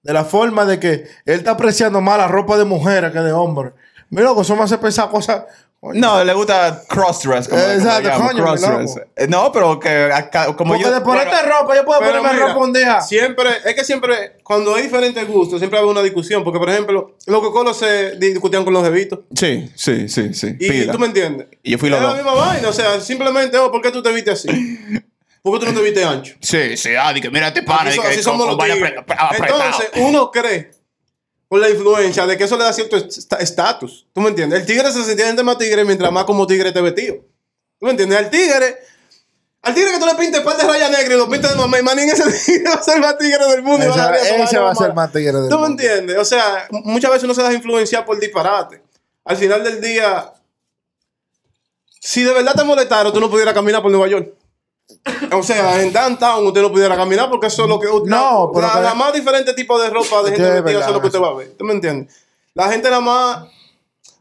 De 0.04 0.14
la 0.14 0.24
forma 0.26 0.66
de 0.66 0.80
que 0.80 0.92
él 1.26 1.40
está 1.40 1.52
apreciando 1.52 2.00
más 2.02 2.18
la 2.20 2.28
ropa 2.28 2.58
de 2.58 2.66
mujeres 2.66 3.12
que 3.12 3.20
de 3.20 3.32
hombres. 3.34 3.74
Mira, 4.12 4.26
loco, 4.26 4.42
eso 4.44 4.56
me 4.56 4.62
hace 4.64 4.78
pensar 4.78 5.10
cosas. 5.10 5.46
No, 5.94 6.24
le 6.24 6.34
gusta 6.34 6.84
crossdress. 6.88 7.48
Como, 7.48 7.62
Exacto, 7.62 8.12
como 8.14 8.28
coño, 8.30 8.44
crossdress. 8.44 8.96
Eh, 9.16 9.28
No, 9.28 9.52
pero 9.52 9.80
que 9.80 9.90
acá- 10.12 10.56
como 10.56 10.74
Porque 10.74 10.84
yo... 10.84 10.92
de 10.94 11.02
ponerte 11.02 11.36
bueno, 11.36 11.60
ropa, 11.62 11.76
yo 11.76 11.86
puedo 11.86 12.00
ponerme 12.00 12.34
mira, 12.34 12.48
ropa 12.48 12.60
un 12.60 12.74
día. 12.74 13.02
Siempre, 13.02 13.50
es 13.66 13.76
que 13.76 13.84
siempre, 13.84 14.38
cuando 14.44 14.76
hay 14.76 14.84
diferentes 14.84 15.28
gustos, 15.28 15.60
siempre 15.60 15.80
hay 15.80 15.86
una 15.86 16.02
discusión. 16.02 16.44
Porque, 16.44 16.60
por 16.60 16.70
ejemplo, 16.70 17.16
los 17.26 17.40
cocolos 17.42 17.78
se 17.78 18.16
discutían 18.18 18.64
con 18.64 18.74
los 18.74 18.84
bebitos. 18.84 19.20
Sí, 19.36 19.70
sí, 19.76 20.08
sí, 20.10 20.34
sí. 20.34 20.56
Y 20.60 20.70
pila. 20.70 20.92
tú 20.94 21.00
me 21.00 21.08
entiendes. 21.08 21.48
Y 21.64 21.72
yo 21.72 21.78
fui 21.78 21.90
los 21.90 22.00
Es 22.00 22.08
la 22.08 22.14
misma 22.16 22.34
vaina. 22.34 22.70
O 22.70 22.74
sea, 22.74 23.00
simplemente, 23.02 23.58
oh, 23.58 23.72
¿por 23.72 23.82
qué 23.82 23.92
tú 23.92 24.02
te 24.02 24.12
viste 24.12 24.32
así? 24.32 24.48
¿Por 25.42 25.60
qué 25.60 25.66
tú 25.66 25.72
no 25.72 25.78
te 25.80 25.86
viste 25.86 26.04
ancho? 26.04 26.36
Sí, 26.42 26.76
sí, 26.76 26.90
ah, 27.00 27.14
di 27.14 27.22
que 27.22 27.30
mira 27.30 27.50
este 27.50 27.62
pana, 27.62 27.90
Así, 27.92 28.00
que 28.00 28.08
así 28.08 28.24
somos 28.24 28.48
los 28.48 28.58
tigres. 28.58 28.94
Entonces, 29.38 29.92
uno 29.98 30.32
cree 30.32 30.72
por 31.48 31.60
la 31.60 31.70
influencia 31.70 32.26
de 32.26 32.38
que 32.38 32.44
eso 32.46 32.58
le 32.58 32.64
da 32.64 32.74
cierto 32.74 32.98
est- 32.98 33.34
estatus. 33.40 34.08
¿Tú 34.14 34.22
me 34.22 34.30
entiendes? 34.30 34.60
El 34.62 34.66
tigre 34.66 34.92
se 34.92 35.04
siente 35.04 35.44
más 35.44 35.58
tigre 35.58 35.84
mientras 35.86 36.12
más 36.12 36.24
como 36.26 36.46
tigre 36.48 36.72
te 36.72 36.82
vestido. 36.82 37.16
¿Tú 37.80 37.86
me 37.86 37.92
entiendes? 37.92 38.18
Al 38.18 38.30
tigre... 38.30 38.78
Al 39.62 39.74
tigre 39.74 39.94
que 39.94 40.00
tú 40.00 40.06
le 40.06 40.14
pintes 40.14 40.42
par 40.42 40.56
de 40.58 40.64
raya 40.64 40.90
negra 40.90 41.16
y 41.16 41.18
lo 41.18 41.28
pintes 41.28 41.50
de 41.50 41.56
mamá 41.58 41.80
y 41.80 41.82
manín 41.82 42.08
ese 42.08 42.24
tigre 42.46 42.70
va 42.70 42.76
a 42.76 42.84
ser 42.84 42.96
el 42.98 43.02
más 43.02 43.18
tigre 43.18 43.46
del 43.48 43.64
mundo. 43.64 43.88
va 43.90 44.16
Ese, 44.16 44.60
va 44.60 44.70
a 44.70 44.76
ser 44.76 44.94
más 44.94 45.12
tigre 45.12 45.32
del 45.40 45.50
¿Tú 45.50 45.56
me 45.58 45.68
mundo. 45.70 45.82
entiendes? 45.84 46.18
O 46.20 46.26
sea, 46.26 46.68
muchas 46.70 47.10
veces 47.10 47.24
uno 47.24 47.34
se 47.34 47.42
deja 47.42 47.54
influenciar 47.56 48.06
por 48.06 48.20
disparate. 48.20 48.84
Al 49.24 49.38
final 49.38 49.64
del 49.64 49.82
día, 49.82 50.32
si 52.00 52.22
de 52.24 52.32
verdad 52.32 52.54
te 52.54 52.64
molestaron, 52.64 53.12
tú 53.12 53.20
no 53.20 53.28
pudieras 53.30 53.56
caminar 53.56 53.82
por 53.82 53.90
Nueva 53.90 54.08
York. 54.08 54.34
O 55.32 55.44
sea, 55.44 55.82
en 55.82 55.92
downtown 55.92 56.46
usted 56.48 56.62
no 56.62 56.72
pudiera 56.72 56.96
caminar 56.96 57.30
porque 57.30 57.48
eso 57.48 57.64
es 57.64 57.70
lo 57.70 57.80
que... 57.80 57.88
No, 58.06 58.52
pero 58.54 58.68
la 58.82 58.94
más 58.94 59.14
diferente 59.14 59.54
tipo 59.54 59.80
de 59.82 59.90
ropa 59.90 60.24
de 60.24 60.32
gente 60.32 60.62
vestida, 60.62 60.80
eso 60.80 60.90
es 60.90 60.94
lo 60.94 61.02
que 61.02 61.08
usted 61.08 61.22
va 61.22 61.30
a 61.30 61.34
ver. 61.34 61.56
¿Tú 61.58 61.66
me 61.66 61.74
entiendes? 61.74 62.16
La 62.54 62.70
gente 62.70 62.90
nada 62.90 63.02
más... 63.02 63.48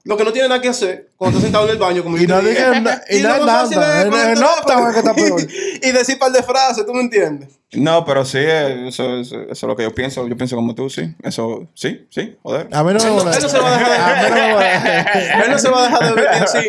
Lo 0.07 0.19
que 0.19 0.25
no 0.25 0.33
tiene 0.33 0.49
nada 0.49 0.61
que 0.61 0.69
hacer 0.69 1.09
cuando 1.17 1.39
está 1.39 1.47
sentado 1.47 1.65
en 1.65 1.71
el 1.71 1.79
baño, 1.79 2.03
como 2.03 2.19
Y 2.19 2.27
yo 2.27 2.35
no 2.37 2.41
dije, 2.43 2.55
diga 2.63 2.79
na- 2.81 3.01
y 3.09 3.21
no 3.23 3.39
lo 3.39 3.63
está 3.65 5.15
peor. 5.15 5.41
y 5.83 5.91
decir 5.93 6.19
par 6.19 6.31
de 6.31 6.43
frases, 6.43 6.85
¿tú 6.85 6.93
me 6.93 7.01
entiendes? 7.01 7.49
No, 7.73 8.05
pero 8.05 8.23
sí, 8.25 8.37
eh, 8.39 8.89
eso, 8.89 9.17
eso, 9.19 9.37
eso 9.43 9.51
es 9.51 9.63
lo 9.63 9.75
que 9.75 9.83
yo 9.83 9.95
pienso. 9.95 10.29
Yo 10.29 10.37
pienso 10.37 10.55
como 10.57 10.75
tú, 10.75 10.91
sí. 10.91 11.13
Eso, 11.23 11.67
sí, 11.75 12.07
sí, 12.11 12.37
joder. 12.43 12.69
A 12.71 12.85
mí 12.85 12.93
no 12.93 12.99
me 13.01 13.05
no, 13.07 13.15
molesta. 13.15 13.37
él 13.39 13.43
no 13.43 13.49
se 13.49 13.59
va 13.59 13.69
a 13.75 13.79
dejar 13.79 13.91
de, 13.91 13.97
A 13.97 14.23
mí 14.23 14.31
no 14.31 14.37
me 14.47 14.53
molesta. 14.53 15.43
él 15.45 15.51
no 15.51 15.59
se 15.59 15.69
va 15.71 15.79
a 15.81 15.83
dejar 15.89 16.05
de 16.05 16.13
ver 16.21 16.29
así 16.29 16.69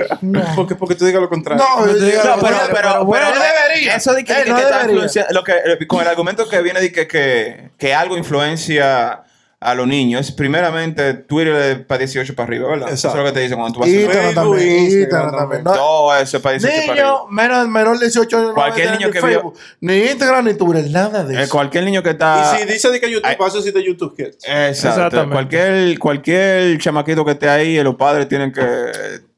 porque, 0.55 0.75
porque 0.75 0.95
tú 0.95 1.05
digas 1.05 1.21
lo 1.21 1.27
contrario. 1.29 1.63
No, 1.63 1.85
yo 1.87 1.93
digo, 1.93 2.21
No, 2.23 2.35
pero, 2.41 2.57
pero, 2.73 3.05
bueno, 3.05 3.25
pero 3.29 3.39
no 3.39 3.45
debería. 3.67 3.95
Eso 3.97 4.13
de 4.13 4.23
que, 4.23 4.31
Eh, 4.33 4.45
no 4.47 4.57
está 4.57 4.69
debería. 4.79 4.91
influencia- 4.93 5.27
lo 5.31 5.43
que, 5.43 5.51
eh, 5.51 5.87
con 5.87 6.01
el 6.01 6.07
argumento 6.07 6.47
que 6.47 6.61
viene 6.61 6.79
de 6.79 6.91
que, 6.91 7.05
que, 7.05 7.69
que 7.77 7.93
algo 7.93 8.17
influencia 8.17 9.24
a 9.59 9.73
los 9.73 9.87
niños, 9.87 10.21
es 10.21 10.31
primeramente 10.31 11.13
Twitter 11.13 11.55
es 11.55 11.79
para 11.85 11.99
18 11.99 12.35
para 12.35 12.47
arriba, 12.47 12.69
¿verdad? 12.69 12.89
Eso 12.91 13.09
es 13.09 13.15
lo 13.15 13.23
que 13.23 13.31
te 13.31 13.39
dicen 13.39 13.57
cuando 13.57 13.73
tú 13.73 13.79
vas 13.79 13.89
a 13.89 13.91
Facebook, 13.91 14.33
también. 14.35 14.35
Instagram 14.35 14.99
Instagram 15.01 15.31
también. 15.31 15.39
también. 15.39 15.63
No, 15.63 15.73
todo 15.73 16.15
eso 16.17 16.37
es 16.37 16.43
para 16.43 16.53
18 16.57 16.75
para 16.75 16.91
arriba. 16.91 17.05
Niño, 17.07 17.27
menos, 17.29 17.67
menor 17.69 17.97
de 17.99 18.05
18 18.05 18.37
años. 18.37 18.49
no 18.49 18.53
Cualquier 18.55 18.85
tener 18.85 18.99
niño 18.99 19.07
ni 19.07 19.13
que 19.13 19.19
vio- 19.21 19.27
Facebook, 19.29 19.57
Ni 19.79 19.97
Instagram, 20.03 20.45
ni 20.45 20.53
Twitter, 20.53 20.91
nada 20.91 21.23
de 21.23 21.35
Eh, 21.35 21.43
eso. 21.43 21.51
cualquier 21.51 21.83
niño 21.85 22.03
que 22.03 22.09
está... 22.11 22.53
Y 22.55 22.59
si 22.59 22.73
dice 22.73 22.89
de 22.91 22.99
que 22.99 23.09
YouTube, 23.09 23.35
para 23.37 23.47
eso 23.49 23.61
sí 23.61 23.71
de 23.71 23.83
YouTube 23.83 24.15
Kids. 24.15 24.37
Exacto. 24.43 24.87
Exactamente. 24.89 25.33
Cualquier, 25.33 25.99
cualquier 25.99 26.77
chamaquito 26.79 27.25
que 27.25 27.31
esté 27.31 27.49
ahí, 27.49 27.81
los 27.81 27.95
padres 27.95 28.27
tienen 28.27 28.51
que 28.51 28.61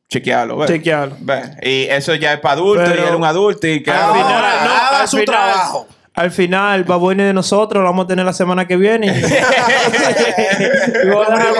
chequearlo. 0.10 0.58
¿ves? 0.58 0.68
Chequearlo. 0.70 1.16
¿Ves? 1.20 1.50
Y 1.62 1.84
eso 1.90 2.16
ya 2.16 2.34
es 2.34 2.40
para 2.40 2.54
adultos, 2.56 2.90
Pero- 2.90 3.04
y 3.04 3.08
era 3.08 3.16
un 3.16 3.24
adulto 3.24 3.68
y 3.68 3.84
que... 3.84 3.92
Al 3.92 3.98
Ahora, 3.98 4.14
final, 4.26 4.66
no, 4.66 4.98
al 5.00 5.08
su 5.08 5.18
final- 5.18 5.26
trabajo. 5.36 5.88
Al 6.18 6.32
final, 6.32 6.84
Babuini 6.84 7.24
de 7.26 7.34
nosotros 7.34 7.84
lo 7.84 7.90
vamos 7.90 8.06
a 8.06 8.08
tener 8.08 8.26
la 8.26 8.34
semana 8.34 8.66
que 8.66 8.76
viene. 8.76 9.22
Cara, 11.08 11.28
a 11.28 11.54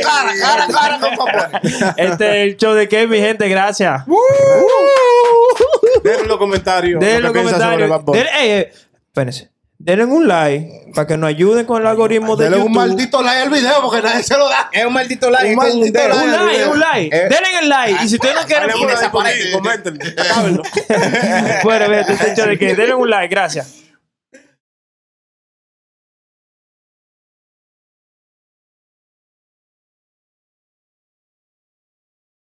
cara, 0.00 0.32
cara, 0.40 0.64
a 0.64 0.68
cara 0.68 0.98
con 0.98 1.14
Papá. 1.16 1.60
Este 1.96 2.26
es 2.26 2.50
el 2.50 2.56
show 2.56 2.74
de 2.74 2.88
Kevin, 2.88 3.22
gente, 3.22 3.48
gracias. 3.48 4.02
En 6.04 6.26
los 6.26 6.38
comentarios. 6.38 7.00
Denle 7.00 7.20
lo 7.20 7.32
los 7.32 7.36
comentarios. 7.36 8.04
Denle, 8.06 8.30
ey, 8.36 8.66
espérense. 9.06 9.50
Denle 9.78 10.06
un 10.06 10.26
like 10.26 10.90
para 10.92 11.06
que 11.06 11.16
nos 11.16 11.28
ayuden 11.28 11.64
con 11.64 11.80
el 11.80 11.86
algoritmo 11.86 12.34
de 12.34 12.50
YouTube. 12.50 12.66
un 12.66 12.72
maldito 12.72 13.22
like 13.22 13.42
al 13.42 13.50
video 13.50 13.80
porque 13.80 14.02
nadie 14.02 14.24
se 14.24 14.36
lo 14.36 14.48
da. 14.48 14.70
Es 14.72 14.84
un 14.84 14.92
maldito 14.92 15.30
like. 15.30 15.50
Un 15.50 15.54
maldito 15.54 16.00
like. 16.00 16.24
Un 16.24 16.32
like, 16.32 16.64
un 16.64 16.80
like. 16.80 17.16
Eh, 17.16 17.28
Denle 17.28 17.58
el 17.62 17.68
like. 17.68 18.04
Y 18.04 18.08
si 18.08 18.16
ustedes 18.16 18.34
no 18.34 18.42
quieren... 18.42 18.68
Dale 18.68 18.80
por 18.80 18.90
ahí, 18.90 19.08
por 19.10 19.26
ahí, 19.26 19.52
comenten, 19.52 19.98
bueno, 21.62 21.88
vete, 21.88 22.12
este 22.14 22.34
show 22.34 22.48
de 22.48 22.58
que 22.58 22.74
denle 22.74 22.94
un 22.94 23.08
like, 23.08 23.28
gracias. 23.32 23.83